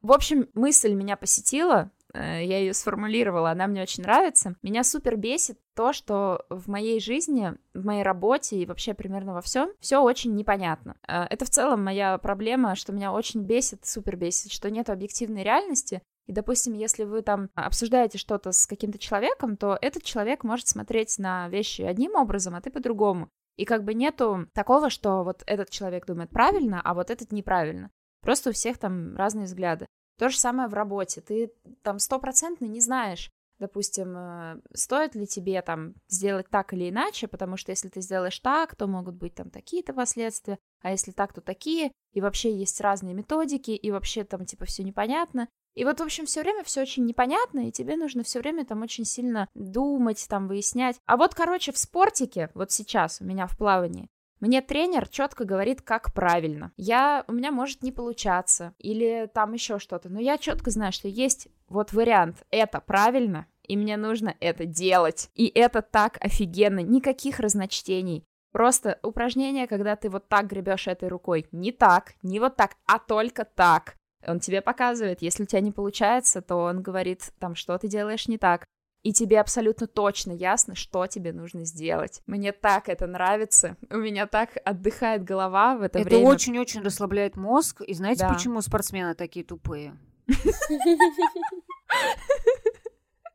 [0.03, 4.57] В общем, мысль меня посетила, э, я ее сформулировала, она мне очень нравится.
[4.63, 9.41] Меня супер бесит то, что в моей жизни, в моей работе и вообще примерно во
[9.41, 10.97] всем все очень непонятно.
[11.07, 15.45] Э, это в целом моя проблема, что меня очень бесит, супер бесит, что нет объективной
[15.45, 20.69] реальности, и, допустим, если вы там обсуждаете что-то с каким-то человеком, то этот человек может
[20.69, 23.29] смотреть на вещи одним образом, а ты по-другому.
[23.57, 27.91] И как бы нету такого, что вот этот человек думает правильно, а вот этот неправильно.
[28.23, 29.87] Просто у всех там разные взгляды.
[30.19, 31.21] То же самое в работе.
[31.21, 31.53] Ты
[31.83, 37.57] там стопроцентно не знаешь, допустим, э, стоит ли тебе там сделать так или иначе, потому
[37.57, 41.41] что если ты сделаешь так, то могут быть там такие-то последствия, а если так, то
[41.41, 45.49] такие, и вообще есть разные методики, и вообще там типа все непонятно.
[45.75, 48.83] И вот, в общем, все время все очень непонятно, и тебе нужно все время там
[48.83, 50.97] очень сильно думать, там выяснять.
[51.07, 54.09] А вот, короче, в спортике, вот сейчас у меня в плавании,
[54.41, 56.73] мне тренер четко говорит, как правильно.
[56.77, 61.09] Я, у меня может не получаться, или там еще что-то, но я четко знаю, что
[61.09, 65.31] есть вот вариант, это правильно, и мне нужно это делать.
[65.35, 68.27] И это так офигенно, никаких разночтений.
[68.53, 71.47] Просто упражнение, когда ты вот так гребешь этой рукой.
[71.51, 73.97] Не так, не вот так, а только так.
[74.27, 78.29] Он тебе показывает, если у тебя не получается, то он говорит, там, что ты делаешь
[78.29, 78.65] не так.
[79.03, 82.23] И тебе абсолютно точно ясно, что тебе нужно сделать.
[82.27, 83.77] Мне так это нравится.
[83.91, 86.23] У меня так отдыхает голова в это, это время.
[86.23, 87.83] Это очень-очень расслабляет мозг.
[87.83, 88.33] И знаете, да.
[88.33, 89.95] почему спортсмены такие тупые?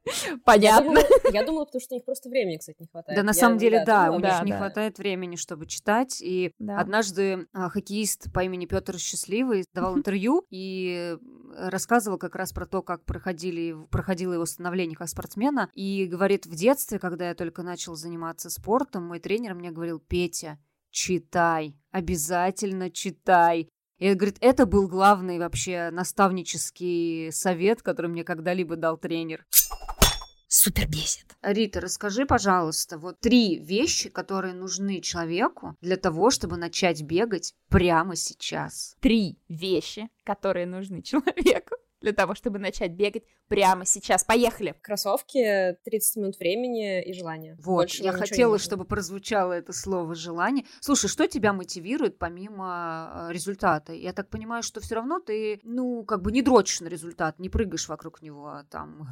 [0.46, 1.00] Понятно.
[1.32, 3.18] Я думала, потому что у них просто времени, кстати, не хватает.
[3.18, 6.22] Да, на самом деле, да, у них не хватает времени, чтобы читать.
[6.22, 11.18] И однажды а, хоккеист по имени Петр Счастливый давал интервью и
[11.58, 15.70] рассказывал как раз про то, как проходили, проходило его становление как спортсмена.
[15.74, 20.60] И говорит, в детстве, когда я только начал заниматься спортом, мой тренер мне говорил, Петя,
[20.92, 23.70] читай, обязательно читай.
[23.98, 29.46] И говорит, это был главный вообще наставнический совет, который мне когда-либо дал тренер
[30.50, 31.26] супер бесит.
[31.42, 38.18] Рита, расскажи, пожалуйста, вот три вещи, которые нужны человеку для того, чтобы начать бегать прямо
[38.18, 38.98] сейчас.
[39.00, 44.24] Три вещи, которые нужны человеку для того, чтобы начать бегать прямо сейчас.
[44.24, 44.76] Поехали!
[44.82, 47.56] Кроссовки, 30 минут времени и желание.
[47.60, 50.66] Вот, Больше я хотела, чтобы прозвучало это слово «желание».
[50.80, 53.94] Слушай, что тебя мотивирует помимо э, результата?
[53.94, 57.50] Я так понимаю, что все равно ты, ну, как бы не дрочишь на результат, не
[57.50, 59.08] прыгаешь вокруг него, а там...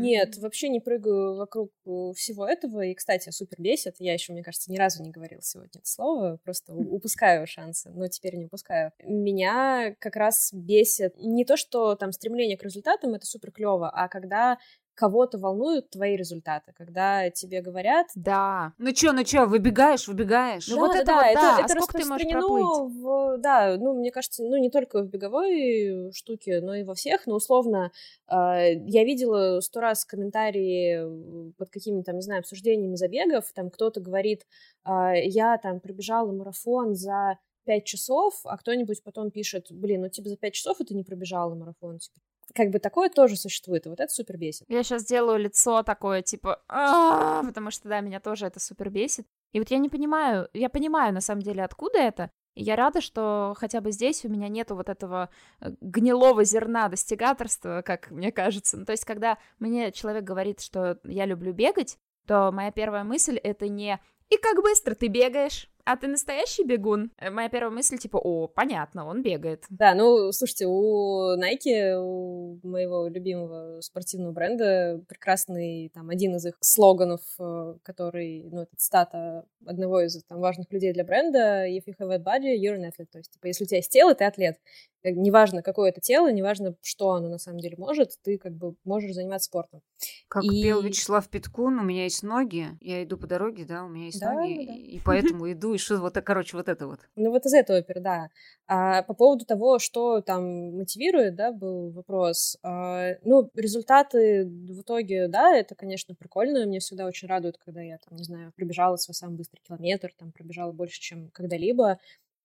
[0.00, 2.82] Нет, вообще не прыгаю вокруг э, всего этого.
[2.82, 3.96] И, кстати, супер бесит.
[3.98, 8.08] Я еще, мне кажется, ни разу не говорила сегодня это слово, просто упускаю шансы, но
[8.08, 8.92] теперь не упускаю.
[9.04, 14.08] Меня как раз бесит не то, что там стремление к результатам, это супер клево, а
[14.08, 14.58] когда
[15.00, 18.08] кого-то волнуют твои результаты, когда тебе говорят...
[18.14, 18.74] Да.
[18.76, 20.68] Ну чё, ну чё, выбегаешь, выбегаешь.
[20.68, 21.60] Ну да, вот да, это да, вот, это, да.
[21.64, 22.94] это а сколько ты можешь проплыть?
[22.94, 27.26] В, да, ну, мне кажется, ну, не только в беговой штуке, но и во всех,
[27.26, 27.92] но условно
[28.28, 34.00] э, я видела сто раз комментарии под какими-то, там, не знаю, обсуждениями забегов, там кто-то
[34.00, 34.42] говорит,
[34.84, 40.28] э, я там пробежала марафон за пять часов, а кто-нибудь потом пишет, блин, ну типа
[40.28, 42.18] за пять часов это не пробежала марафон, типа.
[42.52, 44.66] Как бы такое тоже существует, и вот это супер бесит.
[44.68, 49.26] Я сейчас делаю лицо такое, типа, потому что, да, меня тоже это супер бесит.
[49.52, 53.00] И вот я не понимаю, я понимаю, на самом деле, откуда это, и я рада,
[53.00, 55.30] что хотя бы здесь у меня нету вот этого
[55.60, 58.76] э, гнилого зерна достигаторства, как мне кажется.
[58.76, 63.36] Ну, то есть, когда мне человек говорит, что я люблю бегать, то моя первая мысль
[63.36, 67.10] это не «и как быстро ты бегаешь?», а ты настоящий бегун?
[67.18, 69.64] Э, моя первая мысль, типа, о, понятно, он бегает.
[69.70, 76.56] Да, ну, слушайте, у Nike, у моего любимого спортивного бренда, прекрасный, там, один из их
[76.60, 81.94] слоганов, э, который, ну, это стата одного из там важных людей для бренда, if you
[81.98, 83.08] have a body, you're an athlete.
[83.10, 84.56] То есть, типа, если у тебя есть тело, ты атлет.
[85.02, 88.74] Э, неважно, какое это тело, неважно, что оно на самом деле может, ты как бы
[88.84, 89.82] можешь заниматься спортом.
[90.28, 90.62] Как и...
[90.62, 94.20] пел Вячеслав Питкун, у меня есть ноги, я иду по дороге, да, у меня есть
[94.20, 94.74] да, ноги, да.
[94.74, 97.00] и поэтому иду, и что вот, короче, вот это вот.
[97.16, 98.30] Ну вот из этой оперы, да.
[98.66, 102.56] А по поводу того, что там мотивирует, да, был вопрос.
[102.62, 107.98] А, ну, результаты в итоге, да, это, конечно, прикольно, мне всегда очень радует, когда я,
[107.98, 111.98] там, не знаю, пробежала свой самый быстрый километр, там, пробежала больше, чем когда-либо,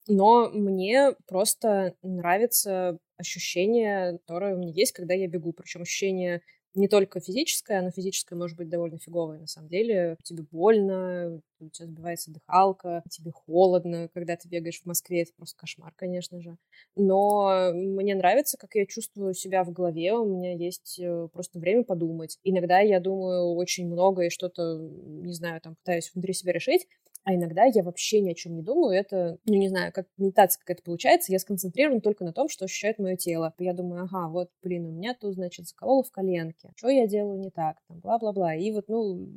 [0.07, 5.51] но мне просто нравится ощущение, которое у меня есть, когда я бегу.
[5.53, 6.41] Причем ощущение
[6.75, 10.17] не только физическое, но физическое может быть довольно фиговое на самом деле.
[10.23, 15.57] Тебе больно, у тебя сбивается дыхалка, тебе холодно, когда ты бегаешь в Москве, это просто
[15.57, 16.57] кошмар, конечно же.
[16.95, 21.83] Но мне нравится, как я чувствую себя в голове, у меня есть э, просто время
[21.83, 22.39] подумать.
[22.43, 26.87] Иногда я думаю очень много и что-то, не знаю, там пытаюсь внутри себя решить,
[27.25, 28.97] а иногда я вообще ни о чем не думаю.
[28.97, 31.31] Это, ну, не знаю, как медитация какая-то получается.
[31.31, 33.53] Я сконцентрирован только на том, что ощущает мое тело.
[33.59, 36.71] Я думаю, ага, вот, блин, у меня тут, значит, закололо в коленке.
[36.77, 37.77] Что я делаю не так?
[37.87, 38.55] Там, бла-бла-бла.
[38.55, 39.27] И вот, ну,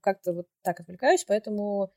[0.00, 1.90] как-то вот так отвлекаюсь, поэтому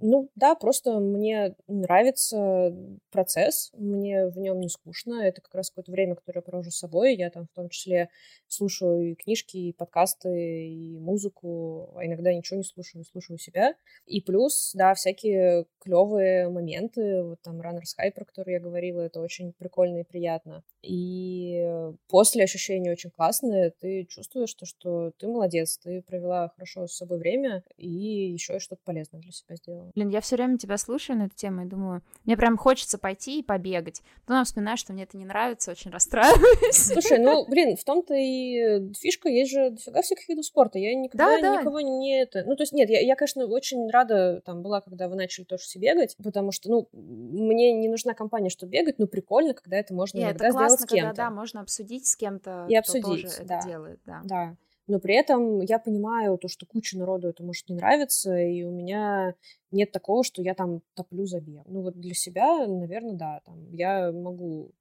[0.00, 2.74] Ну да, просто мне нравится
[3.10, 5.22] процесс, мне в нем не скучно.
[5.22, 7.14] Это как раз какое-то время, которое я провожу с собой.
[7.14, 8.08] Я там в том числе
[8.48, 13.74] слушаю и книжки, и подкасты, и музыку, а иногда ничего не слушаю, слушаю себя.
[14.06, 19.20] И плюс, да, всякие клевые моменты, вот там Runners High, про который я говорила, это
[19.20, 20.64] очень прикольно и приятно.
[20.82, 21.64] И
[22.08, 27.18] после ощущения очень классные, ты чувствуешь, что, что ты молодец, ты провела хорошо с собой
[27.18, 29.83] время и еще и что-то полезное для себя сделала.
[29.94, 33.40] Блин, я все время тебя слушаю на эту тему и думаю, мне прям хочется пойти
[33.40, 34.02] и побегать.
[34.26, 36.76] Потом вспоминаю, что мне это не нравится, очень расстраиваюсь.
[36.76, 40.78] Слушай, ну, блин, в том-то и фишка, есть же дофига всяких видов спорта.
[40.78, 41.60] Я никогда да, да.
[41.60, 42.44] никого не это...
[42.44, 45.64] Ну, то есть, нет, я, я, конечно, очень рада там была, когда вы начали тоже
[45.64, 49.94] все бегать, потому что, ну, мне не нужна компания, чтобы бегать, но прикольно, когда это
[49.94, 51.08] можно Нет, иногда это классно, сделать с кем-то.
[51.08, 53.58] Когда, да, можно обсудить с кем-то, и обсудить, тоже да.
[53.58, 54.20] это делает, да.
[54.24, 54.56] Да
[54.86, 58.70] но при этом я понимаю то, что куча народу это может не нравиться, и у
[58.70, 59.34] меня
[59.70, 61.62] нет такого, что я там топлю за бег.
[61.66, 64.72] Ну вот для себя, наверное, да, там я могу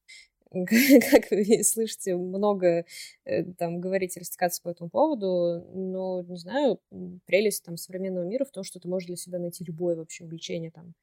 [1.11, 2.85] как вы слышите, много
[3.25, 6.79] э, там говорить, растекаться по этому поводу, но, не знаю,
[7.25, 10.69] прелесть там современного мира в том, что ты можешь для себя найти любое вообще увлечение
[10.69, 10.93] там,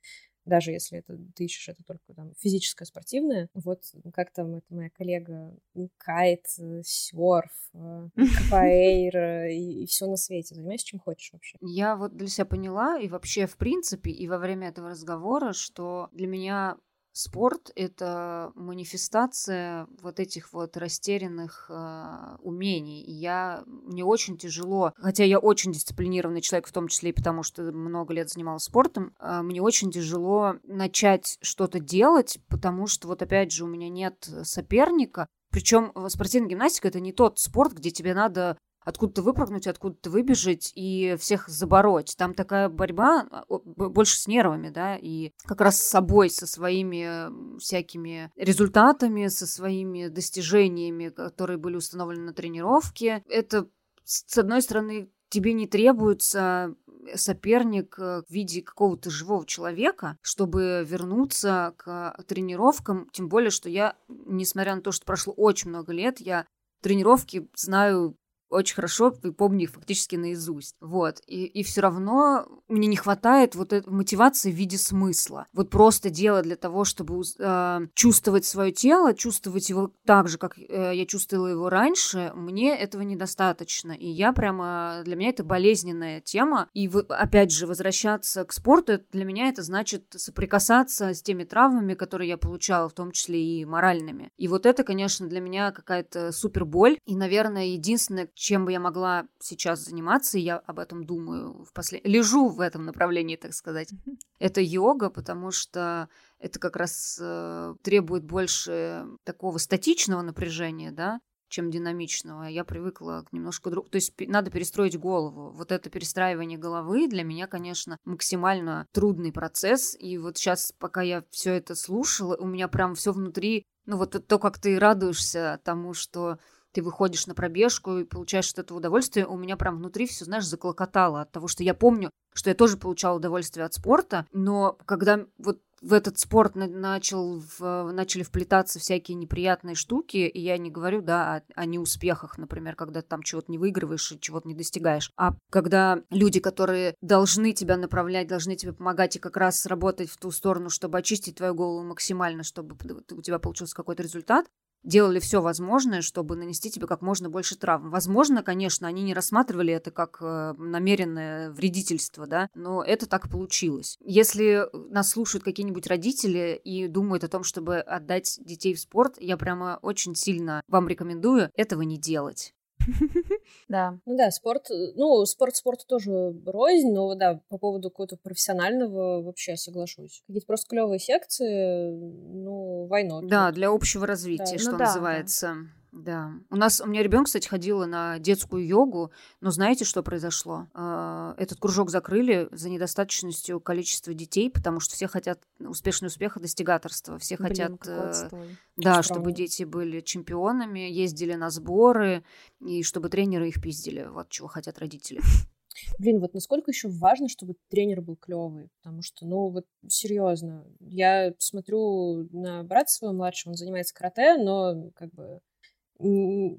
[0.45, 3.49] даже если это ты ищешь это только там физическое, спортивное.
[3.55, 3.83] Вот
[4.13, 5.57] как там это моя коллега
[5.99, 6.47] кайт,
[6.83, 10.55] серф, э, капоэйр и, и все на свете.
[10.55, 11.59] Занимайся чем хочешь вообще.
[11.61, 16.09] Я вот для себя поняла и вообще в принципе и во время этого разговора, что
[16.13, 16.77] для меня
[17.21, 23.03] Спорт— это манифестация вот этих вот растерянных э, умений.
[23.03, 27.43] И я, мне очень тяжело, хотя я очень дисциплинированный человек, в том числе и потому,
[27.43, 33.21] что много лет занималась спортом, э, мне очень тяжело начать что-то делать, потому что вот
[33.21, 35.27] опять же у меня нет соперника.
[35.51, 41.17] Причем спортивная гимнастика это не тот спорт, где тебе надо откуда-то выпрыгнуть, откуда-то выбежать и
[41.19, 42.15] всех забороть.
[42.17, 47.59] Там такая борьба а, больше с нервами, да, и как раз с собой, со своими
[47.59, 53.23] всякими результатами, со своими достижениями, которые были установлены на тренировке.
[53.29, 53.69] Это,
[54.05, 56.75] с одной стороны, тебе не требуется
[57.15, 63.09] соперник э, в виде какого-то живого человека, чтобы вернуться к тренировкам.
[63.13, 66.47] Тем более, что я, несмотря на то, что прошло очень много лет, я
[66.83, 68.17] тренировки знаю
[68.51, 70.77] очень хорошо помню их фактически наизусть.
[70.81, 71.21] Вот.
[71.27, 75.47] И, и все равно мне не хватает вот этой мотивации в виде смысла.
[75.53, 80.59] Вот просто делать для того, чтобы э, чувствовать свое тело, чувствовать его так же, как
[80.59, 83.93] э, я чувствовала его раньше, мне этого недостаточно.
[83.93, 85.03] И я прямо...
[85.05, 86.69] Для меня это болезненная тема.
[86.73, 91.95] И в, опять же, возвращаться к спорту, для меня это значит соприкасаться с теми травмами,
[91.95, 94.31] которые я получала, в том числе и моральными.
[94.37, 96.99] И вот это, конечно, для меня какая-то супер боль.
[97.07, 101.75] И, наверное, единственное, чем бы я могла сейчас заниматься, и я об этом думаю в
[101.75, 102.07] послед...
[102.07, 103.93] лежу в этом направлении, так сказать.
[104.39, 111.21] Это йога, потому что это как раз э, требует больше такого статичного напряжения, да,
[111.51, 112.45] чем динамичного.
[112.45, 113.91] Я привыкла к немножко друг...
[113.91, 115.51] То есть надо перестроить голову.
[115.51, 119.95] Вот это перестраивание головы для меня, конечно, максимально трудный процесс.
[120.01, 124.27] И вот сейчас, пока я все это слушала, у меня прям все внутри, ну вот
[124.27, 126.39] то, как ты радуешься тому, что
[126.73, 130.47] ты выходишь на пробежку и получаешь от этого удовольствие, у меня прям внутри все, знаешь,
[130.47, 135.27] заклокотало от того, что я помню, что я тоже получала удовольствие от спорта, но когда
[135.39, 141.01] вот в этот спорт начал, в, начали вплетаться всякие неприятные штуки, и я не говорю,
[141.01, 145.11] да, о, о неуспехах, например, когда ты там чего-то не выигрываешь и чего-то не достигаешь,
[145.17, 150.19] а когда люди, которые должны тебя направлять, должны тебе помогать и как раз работать в
[150.19, 152.77] ту сторону, чтобы очистить твою голову максимально, чтобы
[153.13, 154.47] у тебя получился какой-то результат,
[154.83, 157.91] делали все возможное, чтобы нанести тебе как можно больше травм.
[157.91, 163.97] Возможно, конечно, они не рассматривали это как э, намеренное вредительство, да, но это так получилось.
[164.01, 169.37] Если нас слушают какие-нибудь родители и думают о том, чтобы отдать детей в спорт, я
[169.37, 172.55] прямо очень сильно вам рекомендую этого не делать.
[173.69, 173.99] Да.
[174.07, 179.57] Ну да, спорт, ну, спорт спорту тоже рознь, но да, по поводу какого-то профессионального вообще
[179.57, 180.23] соглашусь.
[180.27, 183.21] Какие-то просто клевые секции, ну, война.
[183.23, 184.59] Да, для общего развития, да.
[184.59, 185.55] что ну, называется.
[185.55, 185.80] Да.
[185.93, 186.33] Да.
[186.51, 189.11] У нас, у меня ребенок, кстати, ходила на детскую йогу,
[189.41, 190.69] но знаете, что произошло?
[190.73, 197.19] А, этот кружок закрыли за недостаточностью количества детей, потому что все хотят успешного успеха, достигаторства.
[197.19, 198.29] Все Блин, хотят, э,
[198.77, 202.23] да, чтобы дети были чемпионами, ездили на сборы,
[202.61, 204.05] и чтобы тренеры их пиздили.
[204.05, 205.21] Вот чего хотят родители.
[205.99, 211.33] Блин, вот насколько еще важно, чтобы тренер был клевый, потому что, ну, вот серьезно, я
[211.39, 215.41] смотрю на брата своего младшего, он занимается карате, но как бы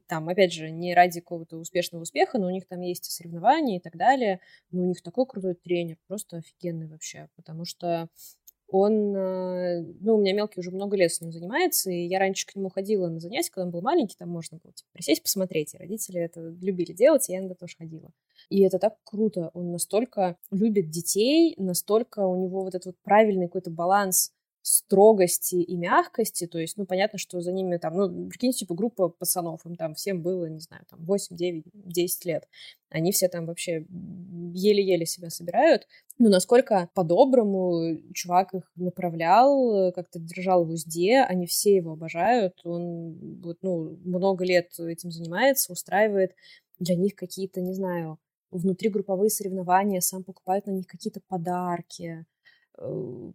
[0.07, 3.81] там, опять же, не ради какого-то успешного успеха, но у них там есть соревнования и
[3.81, 4.39] так далее,
[4.71, 8.09] но у них такой крутой тренер, просто офигенный вообще, потому что
[8.71, 12.47] он, э, ну, у меня мелкий уже много лет с ним занимается, и я раньше
[12.47, 15.73] к нему ходила на занятия, когда он был маленький, там можно было типа, присесть, посмотреть,
[15.73, 18.11] и родители это любили делать, и я иногда тоже ходила.
[18.49, 23.47] И это так круто, он настолько любит детей, настолько у него вот этот вот правильный
[23.47, 24.31] какой-то баланс
[24.61, 29.09] строгости и мягкости, то есть, ну, понятно, что за ними там, ну, прикиньте, типа, группа
[29.09, 32.47] пацанов, им там всем было, не знаю, там 8, 9, 10 лет,
[32.89, 33.85] они все там вообще
[34.53, 35.87] еле-еле себя собирают,
[36.19, 43.41] ну, насколько по-доброму чувак их направлял, как-то держал в узде, они все его обожают, он
[43.41, 46.35] вот, ну, много лет этим занимается, устраивает
[46.79, 48.19] для них какие-то, не знаю,
[48.51, 52.25] внутригрупповые соревнования, сам покупает на них какие-то подарки,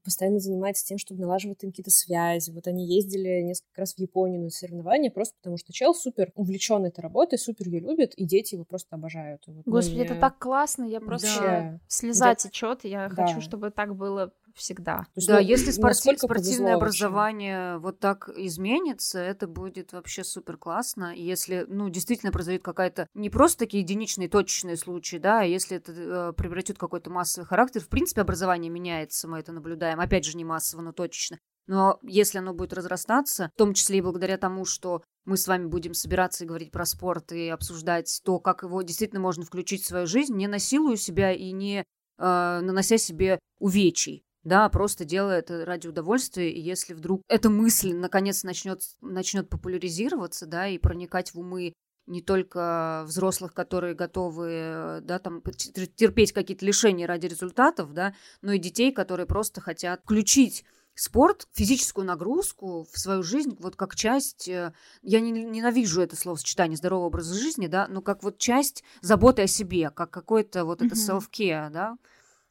[0.03, 2.51] постоянно занимается тем, чтобы налаживать им какие-то связи.
[2.51, 6.85] Вот они ездили несколько раз в Японию на соревнования, просто потому что чел супер увлечен
[6.85, 9.43] этой работой, супер ее любит, и дети его просто обожают.
[9.47, 10.05] вот Господи, мне...
[10.07, 11.81] это так классно, я просто да.
[11.87, 12.35] слеза да.
[12.35, 13.27] течет, я да.
[13.27, 15.07] хочу, чтобы так было всегда.
[15.15, 17.83] Есть, да, ну, если спортив, спортивное образование вообще.
[17.83, 21.15] вот так изменится, это будет вообще супер классно.
[21.15, 25.77] И если, ну, действительно произойдет какая-то не просто такие единичные, точечные случаи, да, а если
[25.77, 30.01] это э, превратит какой-то массовый характер, в принципе, образование меняется, мы это наблюдаем.
[30.01, 31.39] Опять же, не массово, но точечно.
[31.67, 35.67] Но если оно будет разрастаться, в том числе и благодаря тому, что мы с вами
[35.67, 39.87] будем собираться и говорить про спорт и обсуждать то, как его действительно можно включить в
[39.87, 41.85] свою жизнь, не насилуя себя и не э,
[42.63, 48.45] нанося себе увечий да, просто делая это ради удовольствия, и если вдруг эта мысль наконец
[48.45, 51.73] начнет, начнет популяризироваться, да, и проникать в умы
[52.07, 58.61] не только взрослых, которые готовы, да, там, терпеть какие-то лишения ради результатов, да, но и
[58.61, 64.73] детей, которые просто хотят включить спорт, физическую нагрузку в свою жизнь, вот как часть, э,
[65.03, 69.47] я не, ненавижу это словосочетание здорового образа жизни, да, но как вот часть заботы о
[69.49, 71.99] себе, как какой-то вот это self-care, да,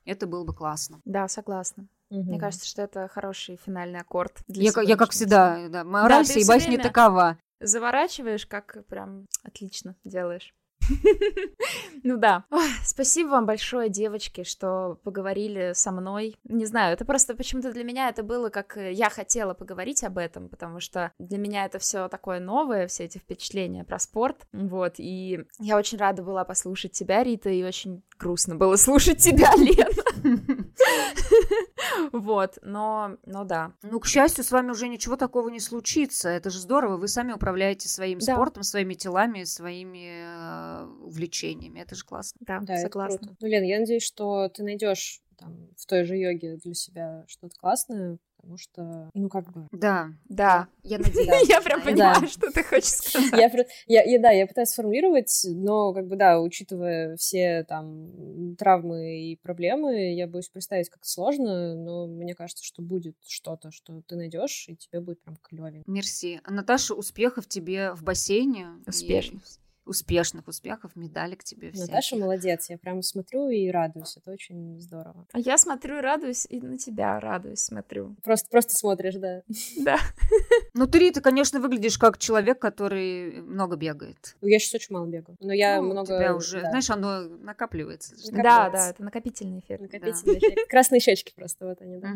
[0.05, 1.01] это было бы классно.
[1.05, 1.87] Да, согласна.
[2.09, 2.23] Угу.
[2.23, 4.39] Мне кажется, что это хороший финальный аккорд.
[4.47, 7.37] Для я, я как всегда, да, мораль да, и басня не такова.
[7.59, 10.53] Заворачиваешь, как прям отлично делаешь.
[12.03, 12.45] Ну да.
[12.83, 16.35] спасибо вам большое, девочки, что поговорили со мной.
[16.43, 20.19] Не знаю, это просто почему-то для меня это было как э, я хотела поговорить об
[20.19, 24.45] этом, потому что для меня это все такое новое, все эти впечатления про спорт.
[24.53, 29.51] Вот, и я очень рада была послушать тебя, Рита, и очень грустно было слушать тебя,
[29.55, 30.37] Лена.
[32.11, 33.73] Вот, но, но да.
[33.83, 36.29] Ну, к счастью, с вами уже ничего такого не случится.
[36.29, 36.97] Это же здорово.
[36.97, 41.79] Вы сами управляете своим спортом, своими телами, своими э, увлечениями.
[41.79, 42.37] Это же классно.
[42.41, 43.35] Да, да согласна.
[43.39, 47.55] Ну, Лен, я надеюсь, что ты найдешь там, в той же йоге для себя что-то
[47.59, 49.67] классное, потому что, ну, как бы...
[49.71, 51.49] Да, да, я надеюсь.
[51.49, 53.67] Я прям понимаю, что ты хочешь сказать.
[53.87, 60.13] Я, да, я пытаюсь сформулировать, но, как бы, да, учитывая все там травмы и проблемы,
[60.13, 64.75] я боюсь представить, как сложно, но мне кажется, что будет что-то, что ты найдешь, и
[64.75, 65.89] тебе будет прям клевенько.
[65.89, 66.39] Мерси.
[66.43, 68.67] А Наташа, успехов тебе в бассейне.
[68.85, 69.43] Успешных
[69.85, 71.81] успешных успехов, медали к тебе все.
[71.81, 75.25] Наташа молодец, я прям смотрю и радуюсь, это очень здорово.
[75.31, 78.15] А я смотрю и радуюсь, и на тебя радуюсь, смотрю.
[78.23, 79.41] Просто, просто смотришь, да.
[79.77, 79.97] Да.
[80.73, 84.35] Ну, ты, ты, конечно, выглядишь как человек, который много бегает.
[84.41, 86.15] Я сейчас очень мало бегаю, но я ну, много...
[86.15, 86.69] У тебя уже, да.
[86.69, 88.15] знаешь, оно накапливается.
[88.31, 89.81] Да, да, это накопительный эффект.
[89.81, 90.47] Накопительный да.
[90.47, 90.69] эффект.
[90.69, 92.13] Красные щечки просто, вот они, да.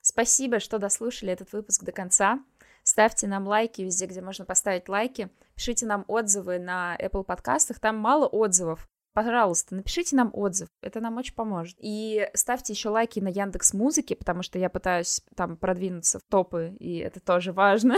[0.00, 2.42] Спасибо, что дослушали этот выпуск до конца.
[2.82, 5.30] Ставьте нам лайки везде, где можно поставить лайки.
[5.54, 7.78] Пишите нам отзывы на Apple подкастах.
[7.80, 8.88] Там мало отзывов.
[9.14, 11.76] Пожалуйста, напишите нам отзыв, это нам очень поможет.
[11.78, 16.74] И ставьте еще лайки на Яндекс Музыке, потому что я пытаюсь там продвинуться в топы,
[16.80, 17.96] и это тоже важно.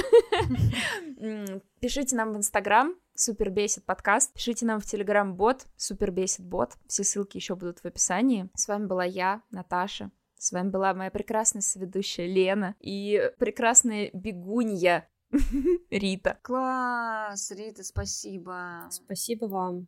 [1.81, 4.33] Пишите нам в Инстаграм, супер бесит подкаст.
[4.35, 6.73] Пишите нам в Телеграм бот, супер бесит бот.
[6.89, 8.51] Все ссылки еще будут в описании.
[8.57, 10.11] С вами была я, Наташа.
[10.45, 15.09] С вами была моя прекрасная соведущая Лена и прекрасная бегунья
[15.91, 16.37] Рита.
[16.43, 18.87] Класс, Рита, спасибо.
[18.91, 19.87] Спасибо вам.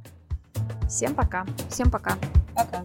[0.89, 1.45] Всем пока.
[1.69, 2.17] Всем пока.
[2.55, 2.83] Пока.